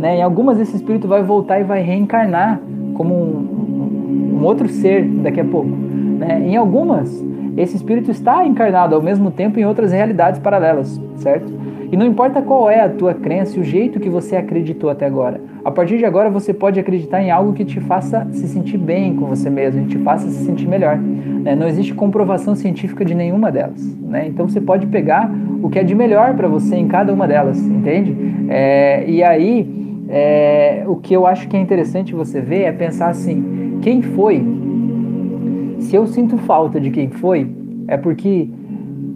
[0.00, 0.16] Né?
[0.16, 2.60] Em algumas, esse espírito vai voltar e vai reencarnar
[2.94, 5.70] como um, um outro ser daqui a pouco.
[5.70, 6.42] Né?
[6.48, 7.24] Em algumas,
[7.56, 11.52] esse espírito está encarnado ao mesmo tempo em outras realidades paralelas, certo?
[11.90, 15.06] E não importa qual é a tua crença e o jeito que você acreditou até
[15.06, 15.40] agora.
[15.64, 19.14] A partir de agora você pode acreditar em algo que te faça se sentir bem
[19.14, 20.98] com você mesmo, que te faça se sentir melhor.
[20.98, 21.54] Né?
[21.54, 23.96] Não existe comprovação científica de nenhuma delas.
[24.00, 24.26] Né?
[24.26, 25.30] Então você pode pegar
[25.62, 28.16] o que é de melhor para você em cada uma delas, entende?
[28.48, 33.08] É, e aí, é, o que eu acho que é interessante você ver é pensar
[33.08, 34.44] assim: quem foi
[35.86, 37.48] se eu sinto falta de quem foi,
[37.86, 38.48] é porque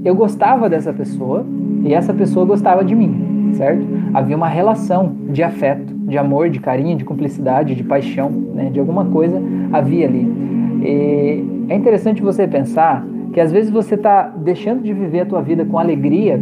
[0.04, 1.44] eu gostava dessa pessoa
[1.84, 3.84] e essa pessoa gostava de mim, certo?
[4.14, 8.70] Havia uma relação de afeto, de amor, de carinho, de cumplicidade, de paixão, né?
[8.70, 9.42] de alguma coisa
[9.72, 10.26] havia ali.
[10.82, 15.42] E é interessante você pensar que às vezes você está deixando de viver a tua
[15.42, 16.40] vida com alegria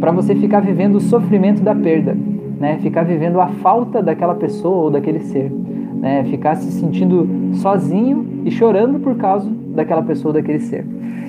[0.00, 2.16] para você ficar vivendo o sofrimento da perda,
[2.60, 2.78] né?
[2.82, 5.50] Ficar vivendo a falta daquela pessoa ou daquele ser
[5.96, 6.24] né?
[6.24, 10.84] Ficar se sentindo sozinho e chorando por causa daquela pessoa, daquele ser.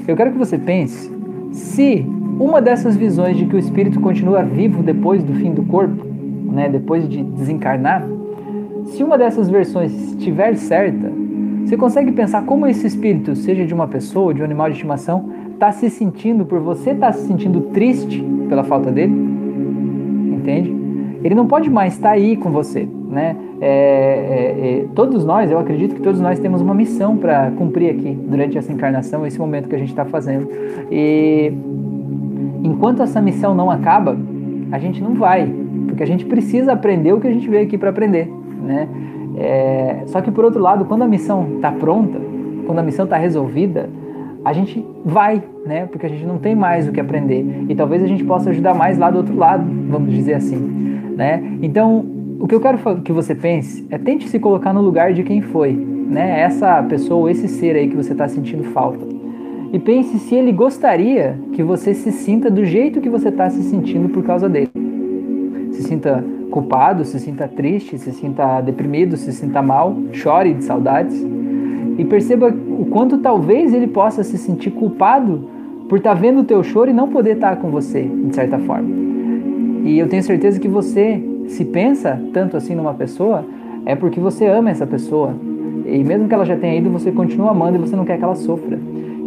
[0.08, 1.12] Eu quero que você pense
[1.52, 2.06] se
[2.40, 6.06] uma dessas visões de que o espírito continua vivo depois do fim do corpo,
[6.52, 6.70] né?
[6.70, 8.08] Depois de desencarnar,
[8.86, 11.12] se uma dessas versões estiver certa,
[11.66, 15.30] você consegue pensar como esse espírito, seja de uma pessoa, de um animal de estimação,
[15.54, 19.14] está se sentindo por você estar tá se sentindo triste pela falta dele?
[20.32, 20.74] Entende?
[21.24, 23.36] Ele não pode mais estar tá aí com você, né?
[23.60, 27.90] É, é, é, todos nós, eu acredito que todos nós temos uma missão para cumprir
[27.90, 30.48] aqui durante essa encarnação, esse momento que a gente está fazendo.
[30.92, 31.52] E
[32.64, 34.16] enquanto essa missão não acaba,
[34.72, 35.52] a gente não vai,
[35.88, 38.32] porque a gente precisa aprender o que a gente veio aqui para aprender,
[38.64, 38.88] né?
[39.38, 42.20] É, só que por outro lado, quando a missão está pronta,
[42.66, 43.90] quando a missão está resolvida,
[44.44, 45.88] a gente vai, né?
[45.88, 48.76] Porque a gente não tem mais o que aprender e talvez a gente possa ajudar
[48.76, 50.58] mais lá do outro lado, vamos dizer assim,
[51.16, 51.58] né?
[51.62, 55.24] Então o que eu quero que você pense é tente se colocar no lugar de
[55.24, 56.42] quem foi, né?
[56.42, 59.06] Essa pessoa, esse ser aí que você está sentindo falta.
[59.74, 63.64] E pense se ele gostaria que você se sinta do jeito que você está se
[63.64, 64.70] sentindo por causa dele.
[65.72, 71.26] Se sinta culpado, se sinta triste, se sinta deprimido, se sinta mal, chore de saudades.
[71.98, 75.50] E perceba o quanto talvez ele possa se sentir culpado
[75.90, 78.36] por estar tá vendo o teu choro e não poder estar tá com você, de
[78.36, 78.90] certa forma.
[79.84, 83.46] E eu tenho certeza que você se pensa tanto assim numa pessoa,
[83.86, 85.34] é porque você ama essa pessoa.
[85.86, 88.24] E mesmo que ela já tenha ido, você continua amando e você não quer que
[88.24, 88.78] ela sofra.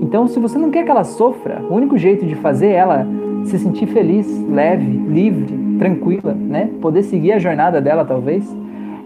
[0.03, 3.07] Então, se você não quer que ela sofra, o único jeito de fazer ela
[3.45, 6.71] se sentir feliz, leve, livre, tranquila, né?
[6.81, 8.45] Poder seguir a jornada dela, talvez,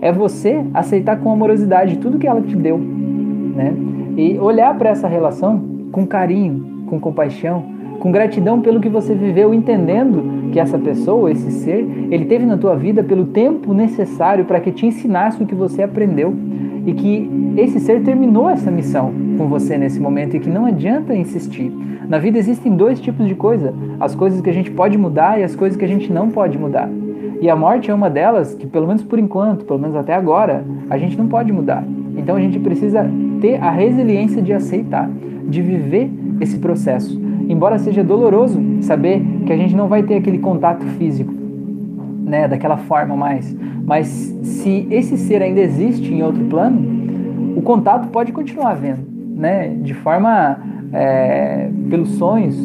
[0.00, 3.72] é você aceitar com amorosidade tudo que ela te deu, né?
[4.16, 7.64] E olhar para essa relação com carinho, com compaixão,
[8.04, 12.58] com gratidão pelo que você viveu, entendendo que essa pessoa, esse ser, ele teve na
[12.58, 16.34] tua vida pelo tempo necessário para que te ensinasse o que você aprendeu
[16.84, 21.16] e que esse ser terminou essa missão com você nesse momento e que não adianta
[21.16, 21.72] insistir.
[22.06, 25.42] Na vida existem dois tipos de coisa: as coisas que a gente pode mudar e
[25.42, 26.90] as coisas que a gente não pode mudar.
[27.40, 30.62] E a morte é uma delas que, pelo menos por enquanto, pelo menos até agora,
[30.90, 31.82] a gente não pode mudar.
[32.18, 35.08] Então a gente precisa ter a resiliência de aceitar,
[35.48, 40.38] de viver esse processo embora seja doloroso saber que a gente não vai ter aquele
[40.38, 41.32] contato físico,
[42.24, 44.06] né, daquela forma mais, mas
[44.42, 46.80] se esse ser ainda existe em outro plano,
[47.56, 49.02] o contato pode continuar havendo,
[49.36, 50.58] né, de forma
[50.92, 52.56] é, pelos sonhos,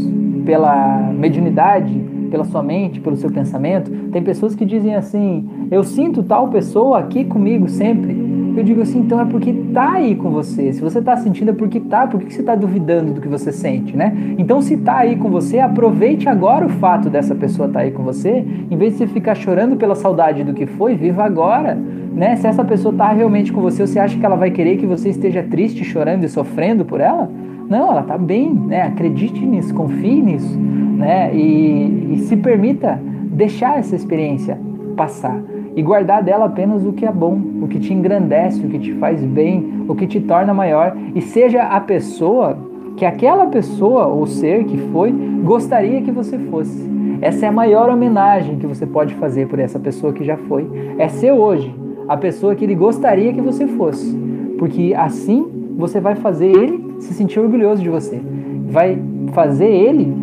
[0.45, 1.93] pela mediunidade,
[2.30, 3.91] pela sua mente, pelo seu pensamento.
[4.11, 8.39] Tem pessoas que dizem assim: eu sinto tal pessoa aqui comigo sempre.
[8.60, 10.74] Eu digo assim, então é porque tá aí com você.
[10.74, 13.53] Se você tá sentindo é porque tá, por que você tá duvidando do que você
[13.53, 14.14] sente, né?
[14.38, 18.03] Então se tá aí com você, aproveite agora o fato dessa pessoa tá aí com
[18.03, 22.36] você, em vez de você ficar chorando pela saudade do que foi, viva agora, né?
[22.36, 25.07] Se essa pessoa tá realmente com você, você acha que ela vai querer que você
[25.07, 27.32] esteja triste, chorando e sofrendo por ela?
[27.70, 28.82] Não, ela tá bem, né?
[28.82, 31.34] Acredite nisso, confie nisso, né?
[31.34, 32.99] E, e se permita
[33.32, 34.60] deixar essa experiência
[34.97, 35.41] passar.
[35.80, 38.93] E guardar dela apenas o que é bom, o que te engrandece, o que te
[38.95, 42.57] faz bem, o que te torna maior e seja a pessoa
[42.97, 45.09] que aquela pessoa ou ser que foi
[45.41, 46.86] gostaria que você fosse.
[47.21, 50.69] Essa é a maior homenagem que você pode fazer por essa pessoa que já foi.
[50.97, 51.73] É ser hoje
[52.09, 54.13] a pessoa que ele gostaria que você fosse.
[54.57, 58.19] Porque assim você vai fazer ele se sentir orgulhoso de você.
[58.67, 59.01] Vai
[59.32, 60.13] fazer ele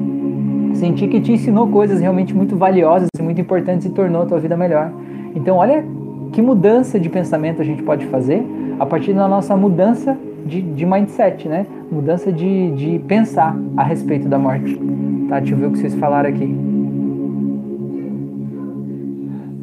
[0.75, 4.39] sentir que te ensinou coisas realmente muito valiosas e muito importantes e tornou a tua
[4.39, 4.93] vida melhor.
[5.37, 5.85] Então, olha
[6.33, 8.43] que mudança de pensamento a gente pode fazer
[8.81, 10.17] a partir da nossa mudança
[10.47, 11.67] de, de mindset, né?
[11.93, 14.81] Mudança de, de pensar a respeito da morte.
[15.29, 16.57] Tá, deixa eu ver o que vocês falaram aqui.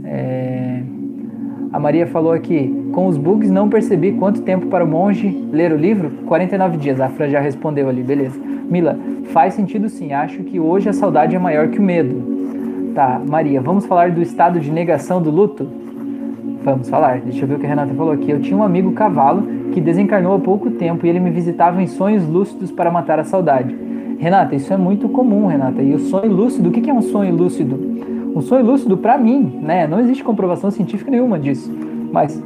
[0.06, 0.84] É...
[1.72, 5.72] A Maria falou aqui, com os bugs não percebi quanto tempo para o monge ler
[5.72, 6.12] o livro?
[6.28, 8.40] 49 dias, a Fran já respondeu ali, beleza.
[8.70, 8.96] Mila,
[9.32, 12.33] faz sentido sim, acho que hoje a saudade é maior que o medo.
[12.94, 15.68] Tá, Maria, vamos falar do estado de negação do luto?
[16.64, 17.22] Vamos falar.
[17.22, 18.30] Deixa eu ver o que a Renata falou aqui.
[18.30, 21.88] Eu tinha um amigo cavalo que desencarnou há pouco tempo e ele me visitava em
[21.88, 23.76] sonhos lúcidos para matar a saudade.
[24.20, 25.82] Renata, isso é muito comum, Renata.
[25.82, 27.80] E o sonho lúcido, o que é um sonho lúcido?
[28.36, 29.88] Um sonho lúcido, para mim, né?
[29.88, 31.76] Não existe comprovação científica nenhuma disso.
[32.12, 32.42] Mas,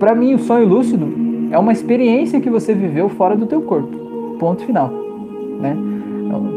[0.00, 1.08] para mim, o sonho lúcido
[1.52, 3.96] é uma experiência que você viveu fora do teu corpo.
[4.40, 4.90] Ponto final,
[5.60, 5.93] né?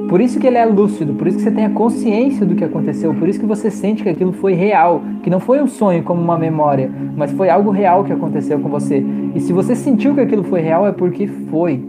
[0.10, 2.64] Por isso que ele é lúcido, por isso que você tem a consciência do que
[2.64, 6.04] aconteceu, por isso que você sente que aquilo foi real, que não foi um sonho
[6.04, 9.04] como uma memória, mas foi algo real que aconteceu com você.
[9.36, 11.84] E se você sentiu que aquilo foi real, é porque foi.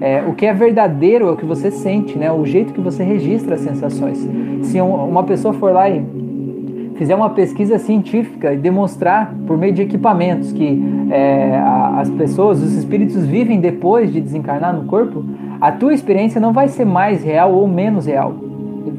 [0.00, 2.30] É, o que é verdadeiro é o que você sente, né?
[2.32, 4.18] O jeito que você registra as sensações.
[4.62, 6.04] Se uma pessoa for lá e
[6.96, 10.80] fizer uma pesquisa científica e demonstrar por meio de equipamentos que
[11.10, 11.56] é,
[11.96, 15.24] as pessoas, os espíritos vivem depois de desencarnar no corpo,
[15.62, 18.34] a tua experiência não vai ser mais real ou menos real.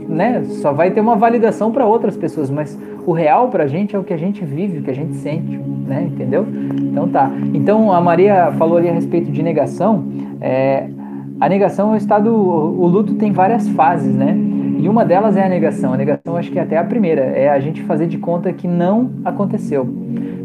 [0.07, 0.45] Né?
[0.45, 3.99] Só vai ter uma validação para outras pessoas, mas o real para a gente é
[3.99, 6.03] o que a gente vive, o que a gente sente, né?
[6.03, 6.47] Entendeu?
[6.81, 7.29] Então tá.
[7.53, 10.05] Então a Maria falou ali a respeito de negação.
[10.39, 10.87] É,
[11.37, 14.33] a negação é o estado, o luto tem várias fases, né?
[14.79, 15.91] E uma delas é a negação.
[15.91, 18.69] A negação acho que é até a primeira, é a gente fazer de conta que
[18.69, 19.85] não aconteceu.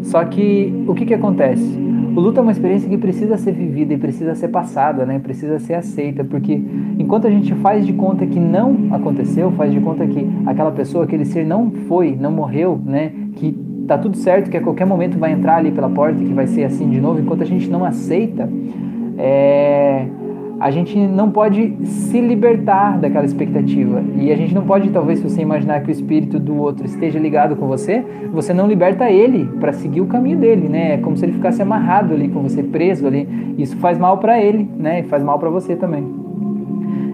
[0.02, 1.78] Só que o que, que acontece?
[2.18, 5.20] O luto é uma experiência que precisa ser vivida e precisa ser passada, né?
[5.20, 6.60] Precisa ser aceita, porque
[6.98, 11.04] enquanto a gente faz de conta que não aconteceu, faz de conta que aquela pessoa,
[11.04, 13.12] aquele ser não foi, não morreu, né?
[13.36, 13.52] Que
[13.86, 16.48] tá tudo certo, que a qualquer momento vai entrar ali pela porta e que vai
[16.48, 18.50] ser assim de novo, enquanto a gente não aceita,
[19.16, 20.08] é
[20.60, 24.02] a gente não pode se libertar daquela expectativa.
[24.16, 27.18] E a gente não pode, talvez, se você imaginar que o espírito do outro esteja
[27.18, 30.94] ligado com você, você não liberta ele para seguir o caminho dele, né?
[30.94, 33.54] É como se ele ficasse amarrado ali com você, preso ali.
[33.56, 35.00] Isso faz mal para ele, né?
[35.00, 36.04] E faz mal para você também.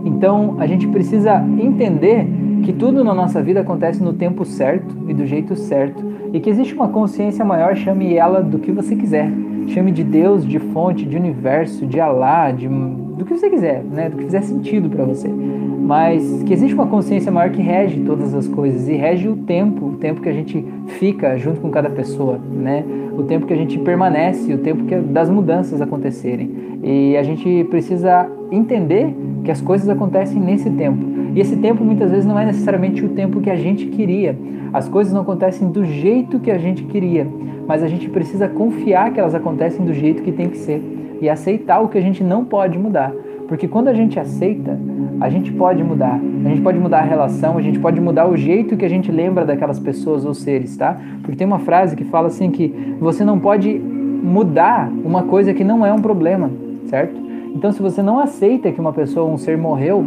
[0.05, 2.27] Então, a gente precisa entender
[2.63, 6.49] que tudo na nossa vida acontece no tempo certo e do jeito certo, e que
[6.49, 9.31] existe uma consciência maior, chame ela do que você quiser.
[9.69, 12.69] Chame de Deus, de fonte, de universo, de Alá, de
[13.17, 14.09] do que você quiser, né?
[14.09, 15.29] Do que fizer sentido para você.
[15.29, 19.87] Mas que existe uma consciência maior que rege todas as coisas e rege o tempo,
[19.87, 20.65] o tempo que a gente
[20.99, 22.85] fica junto com cada pessoa, né?
[23.17, 26.51] O tempo que a gente permanece, o tempo que das mudanças acontecerem.
[26.83, 31.05] E a gente precisa entender que as coisas acontecem nesse tempo.
[31.35, 34.37] E esse tempo muitas vezes não é necessariamente o tempo que a gente queria.
[34.73, 37.27] As coisas não acontecem do jeito que a gente queria,
[37.67, 40.83] mas a gente precisa confiar que elas acontecem do jeito que tem que ser
[41.25, 43.13] e aceitar o que a gente não pode mudar.
[43.49, 44.79] Porque quando a gente aceita,
[45.21, 46.21] a gente pode mudar.
[46.45, 49.11] A gente pode mudar a relação, a gente pode mudar o jeito que a gente
[49.11, 50.99] lembra daquelas pessoas ou seres, tá?
[51.21, 55.65] Porque tem uma frase que fala assim que você não pode mudar uma coisa que
[55.65, 56.51] não é um problema,
[56.87, 57.15] certo?
[57.55, 60.05] Então se você não aceita que uma pessoa ou um ser morreu,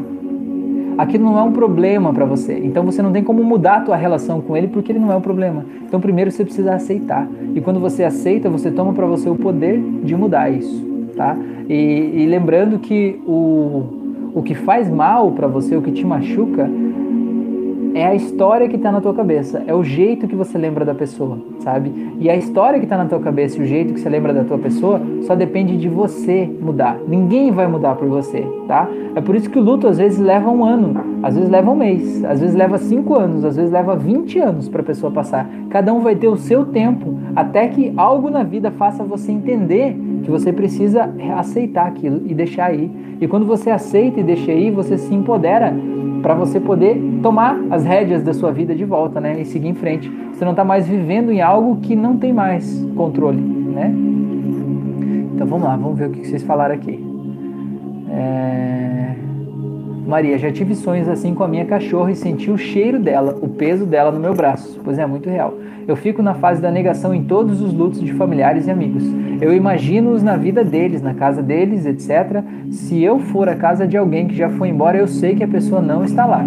[0.97, 2.59] aquilo não é um problema para você.
[2.63, 5.15] Então você não tem como mudar a tua relação com ele porque ele não é
[5.15, 5.65] um problema.
[5.83, 7.27] Então primeiro você precisa aceitar.
[7.55, 10.86] E quando você aceita, você toma para você o poder de mudar isso
[11.17, 11.35] tá?
[11.67, 16.69] E, e lembrando que o, o que faz mal para você, o que te machuca,
[17.97, 20.93] é a história que está na tua cabeça, é o jeito que você lembra da
[20.93, 21.91] pessoa, sabe?
[22.19, 24.43] E a história que está na tua cabeça e o jeito que você lembra da
[24.43, 26.99] tua pessoa só depende de você mudar.
[27.07, 28.87] Ninguém vai mudar por você, tá?
[29.15, 31.75] É por isso que o luto às vezes leva um ano, às vezes leva um
[31.75, 35.49] mês, às vezes leva cinco anos, às vezes leva 20 anos para a pessoa passar.
[35.71, 39.97] Cada um vai ter o seu tempo até que algo na vida faça você entender
[40.27, 42.91] que você precisa aceitar aquilo e deixar ir.
[43.21, 45.73] E quando você aceita e deixa ir, você se empodera
[46.21, 49.39] para você poder tomar as rédeas da sua vida de volta, né?
[49.39, 50.11] E seguir em frente.
[50.33, 53.89] Você não está mais vivendo em algo que não tem mais controle, né?
[55.33, 57.01] Então vamos lá, vamos ver o que vocês falaram aqui.
[58.11, 59.15] É...
[60.05, 63.47] Maria, já tive sonhos assim com a minha cachorra e senti o cheiro dela, o
[63.47, 64.77] peso dela no meu braço.
[64.83, 65.53] Pois é, muito real.
[65.87, 69.03] Eu fico na fase da negação em todos os lutos de familiares e amigos.
[69.39, 72.43] Eu imagino-os na vida deles, na casa deles, etc.
[72.69, 75.47] Se eu for à casa de alguém que já foi embora, eu sei que a
[75.47, 76.45] pessoa não está lá.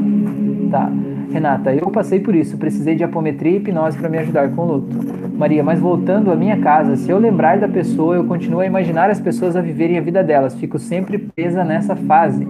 [0.70, 0.92] Tá.
[1.32, 4.66] Renata, eu passei por isso, precisei de apometria e hipnose para me ajudar com o
[4.72, 4.96] luto.
[5.38, 9.08] Maria, mas voltando à minha casa, se eu lembrar da pessoa, eu continuo a imaginar
[9.08, 12.46] as pessoas a viverem a vida delas, fico sempre presa nessa fase.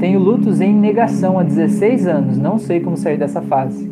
[0.00, 3.88] Tenho lutos em negação há 16 anos, não sei como sair dessa fase.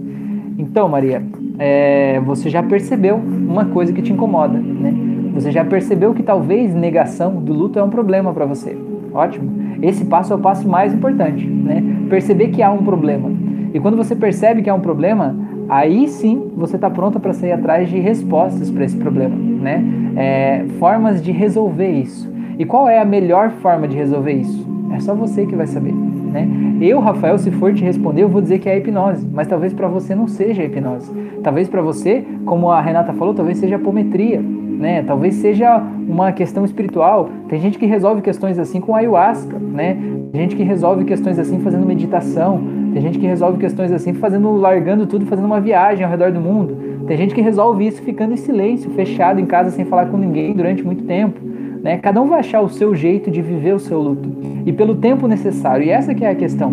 [0.58, 1.22] Então, Maria,
[1.60, 4.94] é, você já percebeu uma coisa que te incomoda, né?
[5.34, 8.76] Você já percebeu que talvez negação do luto é um problema para você.
[9.12, 9.52] Ótimo.
[9.82, 11.84] Esse passo é o passo mais importante, né?
[12.08, 13.30] Perceber que há um problema.
[13.74, 15.36] E quando você percebe que há um problema,
[15.68, 19.84] aí sim você está pronta para sair atrás de respostas para esse problema, né?
[20.16, 22.32] É, formas de resolver isso.
[22.58, 24.66] E qual é a melhor forma de resolver isso?
[24.92, 26.48] É só você que vai saber, né?
[26.80, 29.72] Eu, Rafael, se for te responder, eu vou dizer que é a hipnose, mas talvez
[29.72, 31.10] para você não seja a hipnose.
[31.42, 35.02] Talvez para você, como a Renata falou, talvez seja apometria, né?
[35.02, 35.78] Talvez seja
[36.08, 37.28] uma questão espiritual.
[37.48, 39.96] Tem gente que resolve questões assim com ayahuasca, né?
[40.32, 42.60] Tem gente que resolve questões assim fazendo meditação.
[42.92, 46.40] Tem gente que resolve questões assim fazendo, largando tudo, fazendo uma viagem ao redor do
[46.40, 47.04] mundo.
[47.06, 50.54] Tem gente que resolve isso ficando em silêncio, fechado em casa sem falar com ninguém
[50.54, 51.49] durante muito tempo.
[51.82, 51.98] Né?
[51.98, 54.28] Cada um vai achar o seu jeito de viver o seu luto
[54.66, 55.84] e pelo tempo necessário.
[55.84, 56.72] E essa que é a questão.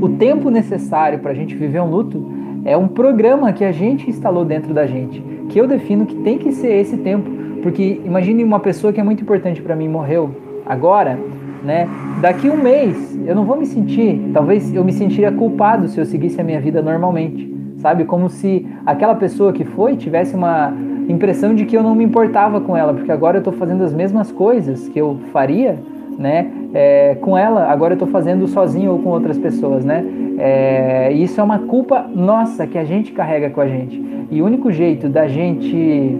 [0.00, 2.32] O tempo necessário para a gente viver um luto
[2.64, 6.38] é um programa que a gente instalou dentro da gente, que eu defino que tem
[6.38, 7.30] que ser esse tempo.
[7.62, 10.30] Porque imagine uma pessoa que é muito importante para mim morreu
[10.66, 11.18] agora,
[11.62, 11.88] né?
[12.20, 16.04] Daqui um mês eu não vou me sentir, talvez eu me sentiria culpado se eu
[16.04, 18.04] seguisse a minha vida normalmente, sabe?
[18.04, 20.74] Como se aquela pessoa que foi tivesse uma
[21.08, 23.92] impressão de que eu não me importava com ela, porque agora eu estou fazendo as
[23.92, 25.78] mesmas coisas que eu faria,
[26.18, 26.50] né?
[26.74, 30.04] É, com ela, agora eu estou fazendo sozinho ou com outras pessoas, né?
[30.38, 34.02] É, isso é uma culpa nossa que a gente carrega com a gente.
[34.30, 36.16] E o único jeito da gente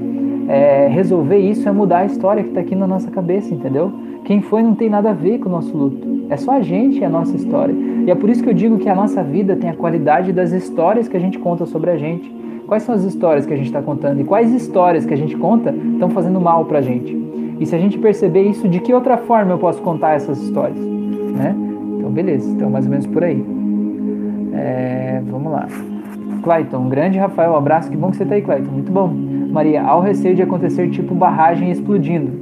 [0.48, 3.92] é, resolver isso é mudar a história que está aqui na nossa cabeça, entendeu?
[4.24, 6.26] Quem foi não tem nada a ver com o nosso luto.
[6.28, 7.74] É só a gente e a nossa história.
[8.06, 10.52] E é por isso que eu digo que a nossa vida tem a qualidade das
[10.52, 12.32] histórias que a gente conta sobre a gente.
[12.72, 15.36] Quais são as histórias que a gente está contando e quais histórias que a gente
[15.36, 17.14] conta estão fazendo mal para a gente?
[17.60, 20.78] E se a gente perceber isso, de que outra forma eu posso contar essas histórias?
[20.78, 21.54] Né?
[21.98, 22.50] Então, beleza.
[22.50, 23.44] Então, mais ou menos por aí.
[24.54, 25.66] É, vamos lá.
[26.42, 27.90] Clayton, grande Rafael, abraço.
[27.90, 28.70] Que bom que você está aí, Clayton.
[28.70, 29.08] Muito bom.
[29.50, 32.41] Maria, ao receio de acontecer tipo barragem explodindo.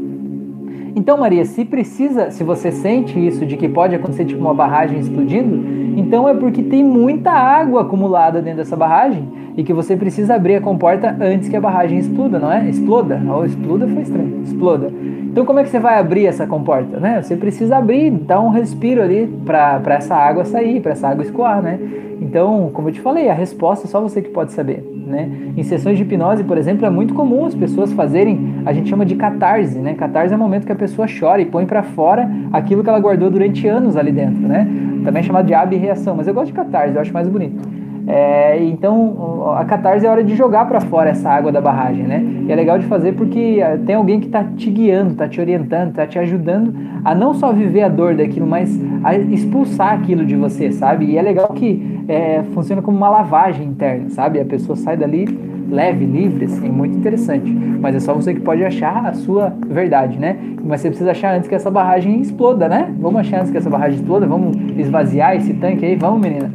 [0.95, 4.99] Então, Maria, se precisa, se você sente isso de que pode acontecer tipo uma barragem
[4.99, 5.65] explodindo,
[5.97, 10.57] então é porque tem muita água acumulada dentro dessa barragem e que você precisa abrir
[10.57, 12.69] a comporta antes que a barragem exploda, não é?
[12.69, 13.21] Exploda.
[13.29, 14.43] Ou oh, exploda foi estranho.
[14.43, 14.93] Exploda.
[15.31, 17.23] Então como é que você vai abrir essa comporta, né?
[17.23, 21.63] Você precisa abrir, dar um respiro ali para essa água sair, para essa água escoar,
[21.63, 21.79] né?
[22.21, 25.29] Então, como eu te falei, a resposta é só você que pode saber, né?
[25.57, 29.05] Em sessões de hipnose, por exemplo, é muito comum as pessoas fazerem, a gente chama
[29.05, 29.95] de catarse, né?
[29.95, 33.01] Catarse é o momento que a pessoa chora e põe para fora aquilo que ela
[33.01, 34.67] guardou durante anos ali dentro, né?
[35.05, 37.80] Também é chamado de abreação, mas eu gosto de catarse, eu acho mais bonito.
[38.07, 42.25] É, então, a catarse é hora de jogar para fora essa água da barragem, né?
[42.47, 45.41] E é legal de fazer porque é, tem alguém que está te guiando, está te
[45.41, 46.75] orientando, está te ajudando
[47.05, 51.07] a não só viver a dor daquilo, mas a expulsar aquilo de você, sabe?
[51.07, 54.41] E é legal que é, funciona como uma lavagem interna, sabe?
[54.41, 55.27] A pessoa sai dali
[55.71, 57.51] leve, livre, assim, muito interessante.
[57.51, 60.37] Mas é só você que pode achar a sua verdade, né?
[60.63, 62.93] Mas você precisa achar antes que essa barragem exploda, né?
[62.99, 66.53] Vamos achar antes que essa barragem exploda, vamos esvaziar esse tanque aí, vamos, menina.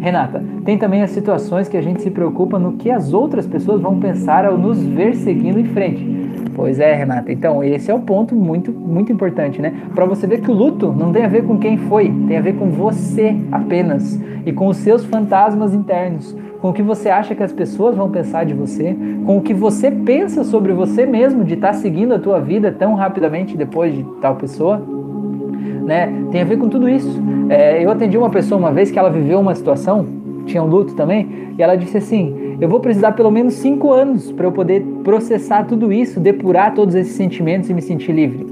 [0.00, 3.80] Renata, tem também as situações que a gente se preocupa no que as outras pessoas
[3.80, 6.16] vão pensar ao nos ver seguindo em frente.
[6.54, 7.30] Pois é, Renata.
[7.30, 9.74] Então, esse é o ponto muito, muito importante, né?
[9.94, 12.40] Para você ver que o luto não tem a ver com quem foi, tem a
[12.40, 17.34] ver com você apenas e com os seus fantasmas internos, com o que você acha
[17.34, 21.44] que as pessoas vão pensar de você, com o que você pensa sobre você mesmo
[21.44, 24.95] de estar tá seguindo a tua vida tão rapidamente depois de tal pessoa
[25.86, 26.12] né?
[26.32, 27.08] Tem a ver com tudo isso.
[27.48, 30.04] É, eu atendi uma pessoa uma vez que ela viveu uma situação,
[30.44, 34.32] tinha um luto também, e ela disse assim: Eu vou precisar pelo menos cinco anos
[34.32, 38.46] para eu poder processar tudo isso, depurar todos esses sentimentos e me sentir livre.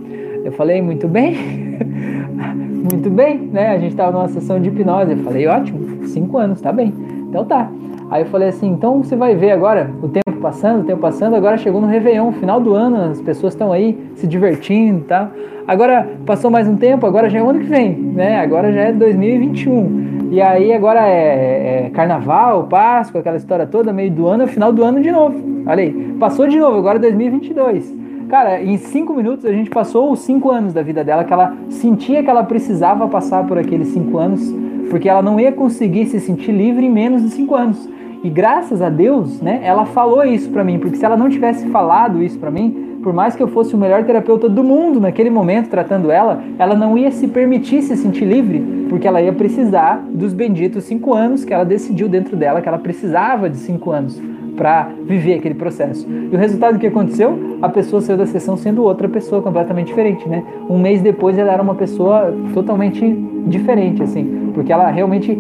[0.45, 1.35] Eu falei: Muito bem,
[2.93, 3.71] muito bem, né?
[3.71, 5.11] A gente estava numa sessão de hipnose.
[5.11, 6.95] Eu falei: Ótimo, cinco anos, tá bem.
[7.29, 7.69] Então tá.
[8.11, 11.35] Aí eu falei assim: Então você vai ver agora o tempo passando, o tempo passando,
[11.35, 15.31] agora chegou no Réveillon, final do ano, as pessoas estão aí se divertindo e tal.
[15.67, 18.41] Agora passou mais um tempo, agora já é o ano que vem, né?
[18.41, 20.29] Agora já é 2021.
[20.31, 24.73] E aí agora é, é carnaval, Páscoa, aquela história toda, meio do ano, é final
[24.73, 25.65] do ano de novo.
[25.67, 27.95] Olha aí, passou de novo, agora é 2022.
[28.29, 31.57] Cara, em cinco minutos a gente passou os cinco anos da vida dela, que ela
[31.69, 34.55] sentia que ela precisava passar por aqueles cinco anos,
[34.91, 37.89] porque ela não ia conseguir se sentir livre em menos de cinco anos.
[38.25, 41.69] E graças a Deus, né, ela falou isso para mim, porque se ela não tivesse
[41.69, 45.29] falado isso para mim, por mais que eu fosse o melhor terapeuta do mundo naquele
[45.29, 50.03] momento tratando ela, ela não ia se permitir se sentir livre, porque ela ia precisar
[50.11, 54.19] dos benditos cinco anos que ela decidiu dentro dela que ela precisava de cinco anos
[54.57, 56.09] para viver aquele processo.
[56.09, 57.59] E o resultado que aconteceu?
[57.61, 60.43] A pessoa saiu da sessão sendo outra pessoa completamente diferente, né?
[60.71, 63.05] Um mês depois ela era uma pessoa totalmente
[63.47, 65.39] diferente, assim, porque ela realmente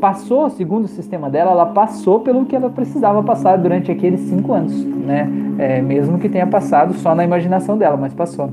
[0.00, 4.52] passou, segundo o sistema dela, ela passou pelo que ela precisava passar durante aqueles cinco
[4.52, 5.28] anos, né?
[5.58, 8.50] É, mesmo que tenha passado só na imaginação dela, mas passou.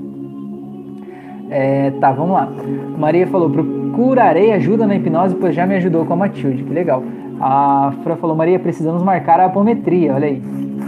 [1.50, 2.50] É, tá, vamos lá.
[2.98, 6.64] Maria falou: procurarei ajuda na hipnose, pois já me ajudou com a Matilde.
[6.64, 7.02] Que legal.
[7.40, 10.14] A Fran falou: Maria, precisamos marcar a apometria.
[10.14, 10.42] Olha aí.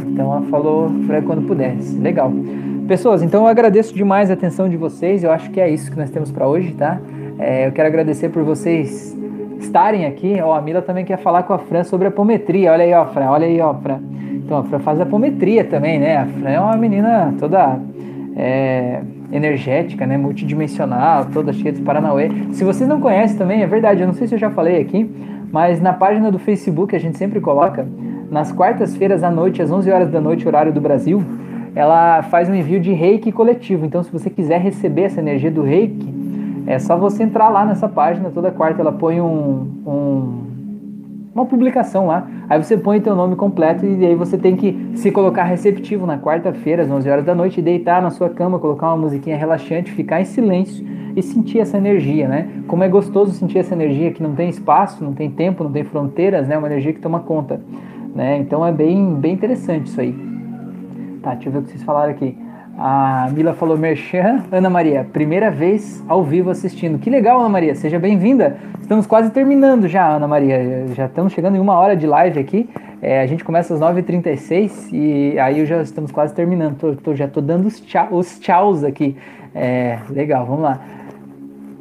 [0.07, 1.97] Então ela falou: Fran, quando pudesse.
[1.97, 2.32] Legal.
[2.88, 5.24] Pessoas, então eu agradeço demais a atenção de vocês.
[5.24, 6.99] Eu acho que é isso que nós temos para hoje, tá?
[7.38, 9.18] É, eu quero agradecer por vocês
[9.70, 10.39] estarem aqui.
[10.41, 12.72] Ó, a Mila também quer falar com a Fran sobre apometria.
[12.74, 13.30] Olha aí, ó, Fran.
[13.30, 13.99] Olha aí, ó, Fran.
[14.34, 16.17] Então a Fran faz apometria também, né?
[16.17, 17.80] A Fran é uma menina toda.
[18.36, 19.01] É,
[19.32, 22.30] energética, né, multidimensional, toda cheia de Paranauê.
[22.51, 25.07] Se vocês não conhecem também, é verdade, eu não sei se eu já falei aqui,
[25.51, 27.88] mas na página do Facebook a gente sempre coloca,
[28.32, 31.24] nas quartas-feiras à noite, às 11 horas da noite, horário do Brasil,
[31.76, 33.86] ela faz um envio de reiki coletivo.
[33.86, 36.18] Então, se você quiser receber essa energia do reiki,
[36.70, 38.30] é só você entrar lá nessa página.
[38.30, 40.49] Toda quarta ela põe um, um
[41.34, 42.28] uma publicação lá.
[42.47, 46.20] Aí você põe teu nome completo e aí você tem que se colocar receptivo na
[46.20, 50.22] quarta-feira, às 11 horas da noite, deitar na sua cama, colocar uma musiquinha relaxante, ficar
[50.22, 52.47] em silêncio e sentir essa energia, né?
[52.67, 55.84] Como é gostoso sentir essa energia que não tem espaço, não tem tempo, não tem
[55.84, 56.55] fronteiras, né?
[56.55, 57.59] Uma energia que toma conta,
[58.13, 58.38] né?
[58.38, 60.13] Então é bem, bem interessante isso aí.
[61.24, 62.38] Tá, deixa eu ver o que vocês falaram aqui.
[62.82, 66.97] A Mila falou Merchan, Ana Maria, primeira vez ao vivo assistindo.
[66.97, 68.55] Que legal, Ana Maria, seja bem-vinda.
[68.80, 70.86] Estamos quase terminando já, Ana Maria.
[70.95, 72.69] Já estamos chegando em uma hora de live aqui.
[73.01, 76.77] É, a gente começa às 9h36 e aí já estamos quase terminando.
[76.77, 79.17] Tô, tô, já estou dando os, tchau, os tchauz aqui.
[79.53, 80.80] É, legal, vamos lá.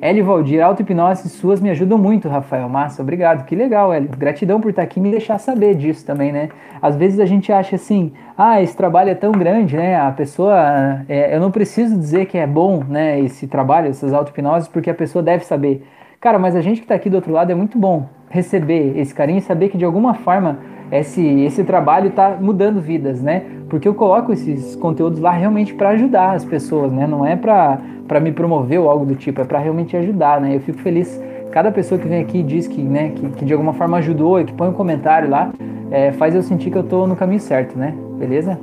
[0.00, 3.02] Hélio Valdir, auto-hipnose suas me ajudam muito, Rafael Massa.
[3.02, 4.08] Obrigado, que legal, Hélio.
[4.16, 6.50] Gratidão por estar aqui e me deixar saber disso também, né?
[6.80, 9.96] Às vezes a gente acha assim, ah, esse trabalho é tão grande, né?
[9.96, 14.68] A pessoa, é, eu não preciso dizer que é bom, né, esse trabalho, essas auto-hipnoses,
[14.68, 15.84] porque a pessoa deve saber.
[16.20, 19.12] Cara, mas a gente que está aqui do outro lado é muito bom receber esse
[19.12, 20.58] carinho e saber que de alguma forma
[20.92, 23.42] esse, esse trabalho está mudando vidas, né?
[23.68, 27.06] Porque eu coloco esses conteúdos lá realmente para ajudar as pessoas, né?
[27.06, 27.78] Não é para
[28.20, 30.56] me promover ou algo do tipo, é para realmente ajudar, né?
[30.56, 31.22] Eu fico feliz.
[31.52, 34.44] Cada pessoa que vem aqui diz que, né, que, que de alguma forma ajudou e
[34.44, 35.50] que põe um comentário lá,
[35.90, 37.94] é, faz eu sentir que eu estou no caminho certo, né?
[38.18, 38.58] Beleza?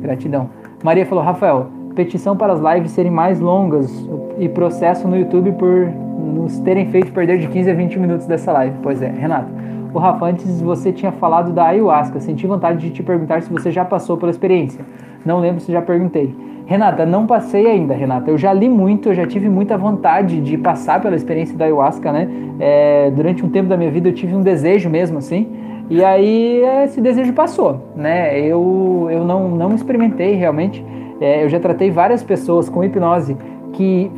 [0.00, 0.50] Gratidão.
[0.82, 3.90] Maria falou, Rafael, petição para as lives serem mais longas
[4.38, 5.88] e processo no YouTube por
[6.20, 8.76] nos terem feito perder de 15 a 20 minutos dessa live.
[8.82, 9.50] Pois é, Renato.
[9.92, 12.20] O Rafa, antes você tinha falado da ayahuasca.
[12.20, 14.84] Senti vontade de te perguntar se você já passou pela experiência.
[15.24, 16.34] Não lembro se já perguntei.
[16.70, 18.30] Renata, não passei ainda, Renata.
[18.30, 22.12] Eu já li muito, eu já tive muita vontade de passar pela experiência da ayahuasca,
[22.12, 22.28] né?
[22.60, 25.48] É, durante um tempo da minha vida eu tive um desejo mesmo, assim.
[25.90, 28.38] E aí esse desejo passou, né?
[28.38, 30.86] Eu, eu não, não experimentei realmente.
[31.20, 33.36] É, eu já tratei várias pessoas com hipnose
[33.72, 34.08] que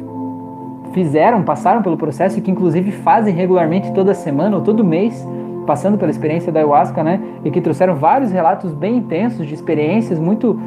[0.93, 5.27] fizeram, passaram pelo processo e que inclusive fazem regularmente toda semana ou todo mês
[5.67, 7.19] passando pela experiência da ayahuasca, né?
[7.47, 10.61] E que trouxeram vários relatos bem intensos de experiências muito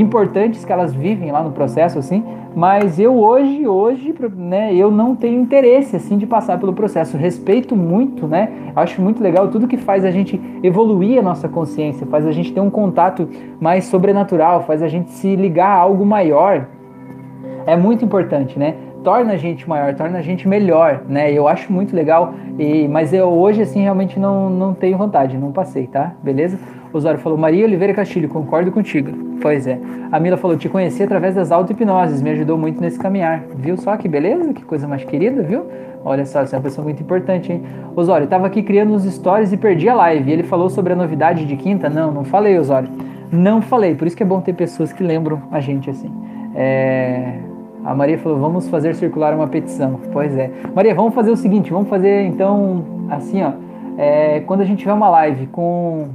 [0.00, 2.24] importantes que elas vivem lá no processo, assim.
[2.54, 4.74] Mas eu hoje, hoje, né?
[4.74, 7.16] Eu não tenho interesse, assim, de passar pelo processo.
[7.16, 8.72] Respeito muito, né?
[8.74, 12.52] Acho muito legal tudo que faz a gente evoluir a nossa consciência, faz a gente
[12.52, 13.28] ter um contato
[13.60, 16.66] mais sobrenatural, faz a gente se ligar a algo maior.
[17.66, 18.74] É muito importante, né?
[19.08, 21.32] Torna a gente maior, torna a gente melhor, né?
[21.32, 25.50] Eu acho muito legal, e, mas eu hoje, assim, realmente não, não tenho vontade, não
[25.50, 26.12] passei, tá?
[26.22, 26.58] Beleza?
[26.92, 29.10] O falou, Maria Oliveira Castilho, concordo contigo.
[29.40, 29.78] Pois é.
[30.12, 33.44] A Mila falou, te conheci através das auto-hipnoses, me ajudou muito nesse caminhar.
[33.56, 34.52] Viu só que beleza?
[34.52, 35.64] Que coisa mais querida, viu?
[36.04, 37.62] Olha só, você é uma pessoa muito importante, hein?
[37.96, 40.30] Osório, estava aqui criando uns stories e perdi a live.
[40.30, 41.88] Ele falou sobre a novidade de quinta?
[41.88, 42.90] Não, não falei, Osório.
[43.32, 46.12] Não falei, por isso que é bom ter pessoas que lembram a gente assim.
[46.54, 47.47] É...
[47.88, 49.98] A Maria falou: vamos fazer circular uma petição.
[50.12, 50.50] Pois é.
[50.74, 53.52] Maria, vamos fazer o seguinte: vamos fazer então assim, ó.
[53.96, 56.08] É, quando a gente tiver uma live com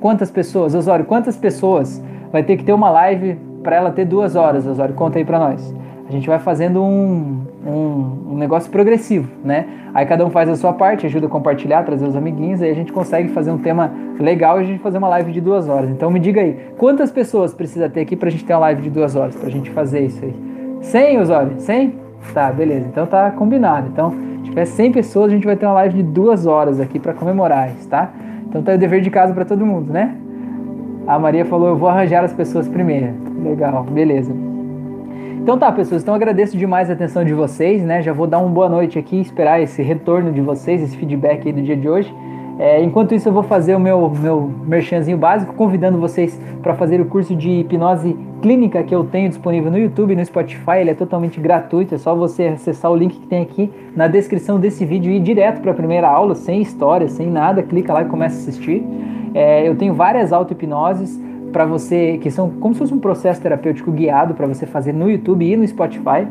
[0.00, 2.02] quantas pessoas, Osório, quantas pessoas
[2.32, 4.94] vai ter que ter uma live para ela ter duas horas, Osório?
[4.94, 5.74] Conta aí para nós.
[6.08, 9.66] A gente vai fazendo um, um, um, negócio progressivo, né?
[9.92, 12.74] Aí cada um faz a sua parte, ajuda a compartilhar, trazer os amiguinhos, aí a
[12.74, 15.90] gente consegue fazer um tema legal e a gente fazer uma live de duas horas.
[15.90, 18.80] Então me diga aí, quantas pessoas precisa ter aqui para a gente ter uma live
[18.80, 20.51] de duas horas, para a gente fazer isso aí?
[20.82, 21.54] 100, Osório?
[21.58, 21.94] 100?
[22.34, 22.86] Tá, beleza.
[22.86, 23.88] Então tá combinado.
[23.88, 26.98] Então, se tiver 100 pessoas, a gente vai ter uma live de duas horas aqui
[26.98, 28.10] para comemorar isso, tá?
[28.46, 30.14] Então tá o dever de casa para todo mundo, né?
[31.06, 33.14] A Maria falou: eu vou arranjar as pessoas primeiro.
[33.42, 34.32] Legal, beleza.
[35.40, 38.00] Então tá, pessoas, então agradeço demais a atenção de vocês, né?
[38.00, 41.52] Já vou dar uma boa noite aqui, esperar esse retorno de vocês, esse feedback aí
[41.52, 42.14] do dia de hoje.
[42.58, 47.00] É, enquanto isso, eu vou fazer o meu, meu merchanzinho básico, convidando vocês para fazer
[47.00, 50.78] o curso de hipnose clínica que eu tenho disponível no YouTube no Spotify.
[50.80, 54.60] Ele é totalmente gratuito, é só você acessar o link que tem aqui na descrição
[54.60, 57.62] desse vídeo e ir direto para a primeira aula, sem história, sem nada.
[57.62, 58.84] Clica lá e começa a assistir.
[59.34, 61.18] É, eu tenho várias auto-hipnoses
[61.52, 65.10] para você, que são como se fosse um processo terapêutico guiado para você fazer no
[65.10, 66.26] YouTube e no Spotify,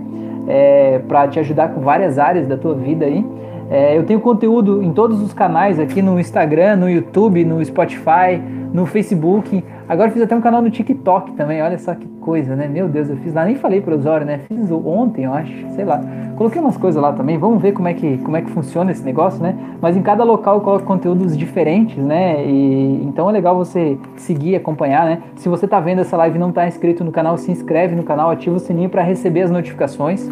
[0.47, 3.24] é, para te ajudar com várias áreas da tua vida aí.
[3.72, 8.38] É, eu tenho conteúdo em todos os canais aqui no Instagram, no YouTube, no Spotify,
[8.74, 9.63] no Facebook.
[9.91, 12.65] Agora fiz até um canal no TikTok também, olha só que coisa, né?
[12.65, 14.39] Meu Deus, eu fiz lá, nem falei para o usuário, né?
[14.47, 16.01] Fiz ontem, eu acho, sei lá.
[16.37, 19.03] Coloquei umas coisas lá também, vamos ver como é que, como é que funciona esse
[19.03, 19.53] negócio, né?
[19.81, 22.41] Mas em cada local eu coloco conteúdos diferentes, né?
[22.45, 25.23] E então é legal você seguir, acompanhar, né?
[25.35, 28.03] Se você está vendo essa live e não está inscrito no canal, se inscreve no
[28.03, 30.25] canal, ativa o sininho para receber as notificações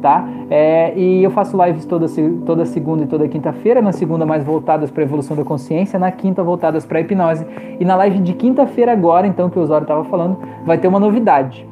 [0.00, 0.26] tá?
[0.50, 2.06] É, e eu faço lives toda,
[2.44, 6.42] toda segunda e toda quinta-feira, na segunda mais voltadas para evolução da consciência, na quinta
[6.42, 7.46] voltadas para hipnose.
[7.78, 10.36] E na live de quinta-feira agora, então, que o Osório estava falando,
[10.66, 11.66] vai ter uma novidade.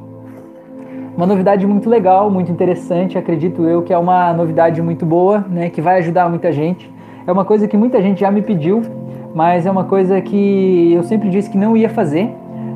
[1.15, 5.69] Uma novidade muito legal, muito interessante, acredito eu que é uma novidade muito boa, né,
[5.69, 6.91] que vai ajudar muita gente.
[7.27, 8.81] É uma coisa que muita gente já me pediu,
[9.35, 12.33] mas é uma coisa que eu sempre disse que não ia fazer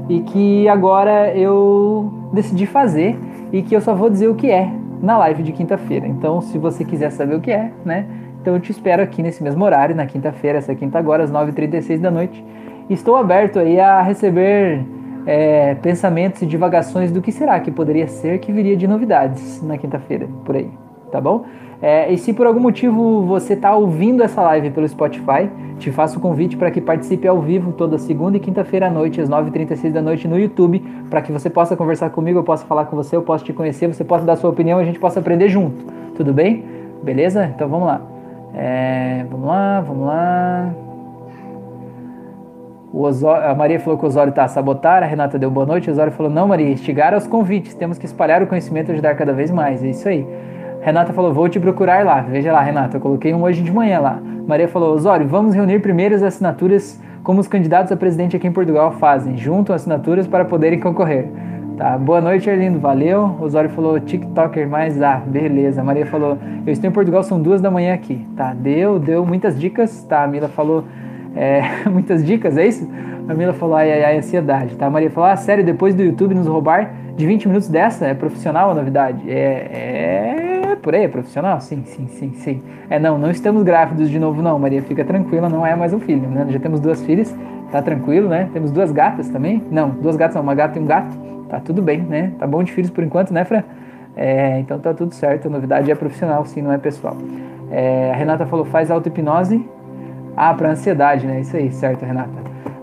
[0.08, 3.18] e que agora eu decidi fazer
[3.50, 6.06] e que eu só vou dizer o que é, na live de quinta-feira.
[6.06, 8.06] Então, se você quiser saber o que é, né?
[8.42, 12.00] Então eu te espero aqui nesse mesmo horário, na quinta-feira, essa quinta agora, às 9h36
[12.00, 12.44] da noite.
[12.88, 14.84] Estou aberto aí a receber
[15.26, 19.78] é, pensamentos e divagações do que será que poderia ser que viria de novidades na
[19.78, 20.70] quinta-feira, por aí,
[21.10, 21.44] tá bom?
[21.80, 26.18] É, e se por algum motivo você está ouvindo essa live pelo Spotify, te faço
[26.18, 29.90] o convite para que participe ao vivo toda segunda e quinta-feira à noite, às 9h36
[29.90, 30.78] da noite no YouTube,
[31.10, 33.88] para que você possa conversar comigo, eu possa falar com você, eu possa te conhecer,
[33.88, 35.84] você possa dar sua opinião a gente possa aprender junto.
[36.14, 36.64] Tudo bem?
[37.02, 37.46] Beleza?
[37.46, 38.00] Então vamos lá.
[38.54, 40.91] É, vamos lá, vamos lá.
[42.92, 45.88] Osório, a Maria falou que o Osório está a sabotar, a Renata deu boa noite,
[45.88, 49.14] o Osório falou, não Maria, estigar aos convites, temos que espalhar o conhecimento e ajudar
[49.14, 50.26] cada vez mais, é isso aí.
[50.82, 52.22] Renata falou, vou te procurar lá.
[52.22, 54.20] Veja lá, Renata, eu coloquei um hoje de manhã lá.
[54.46, 58.52] Maria falou, Osório, vamos reunir primeiro as assinaturas como os candidatos a presidente aqui em
[58.52, 59.36] Portugal fazem.
[59.36, 61.28] Juntam assinaturas para poderem concorrer.
[61.76, 63.36] Tá, boa noite, Arlindo, valeu.
[63.40, 65.84] Osório falou, TikToker mais, ah, beleza.
[65.84, 66.36] Maria falou,
[66.66, 68.26] eu estou em Portugal, são duas da manhã aqui.
[68.36, 70.02] Tá, deu, deu muitas dicas.
[70.02, 70.84] Tá, a Mila falou,
[71.34, 72.88] é, muitas dicas, é isso?
[73.28, 74.74] A Mila falou, ai, ai, ai, ansiedade.
[74.76, 78.06] Tá, a Maria falou, ah, sério, depois do YouTube nos roubar de 20 minutos dessa,
[78.06, 79.30] é profissional a novidade?
[79.30, 81.60] É, é por aí, é profissional?
[81.60, 82.62] Sim, sim, sim, sim.
[82.90, 86.00] É, não, não estamos grávidos de novo, não, Maria, fica tranquila, não é mais um
[86.00, 86.46] filho, né?
[86.48, 87.34] Já temos duas filhas,
[87.70, 88.48] tá tranquilo, né?
[88.52, 89.62] Temos duas gatas também.
[89.70, 91.16] Não, duas gatas não, uma gata e um gato.
[91.48, 92.32] Tá tudo bem, né?
[92.38, 93.62] Tá bom de filhos por enquanto, né, Fran?
[94.16, 97.16] É, então tá tudo certo, a novidade é profissional, sim, não é pessoal.
[97.70, 99.64] É, a Renata falou, faz auto-hipnose.
[100.36, 101.40] Ah, para ansiedade, né?
[101.40, 102.30] Isso aí, certo, Renata.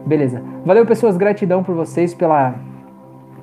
[0.06, 0.42] Beleza.
[0.66, 2.56] Valeu, pessoas, gratidão por vocês, pela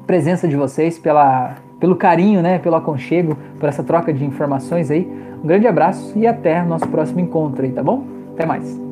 [0.06, 5.06] presença de vocês, pela pelo carinho, né, pelo aconchego, por essa troca de informações aí.
[5.42, 8.04] Um grande abraço e até nosso próximo encontro aí, tá bom?
[8.34, 8.85] Até mais.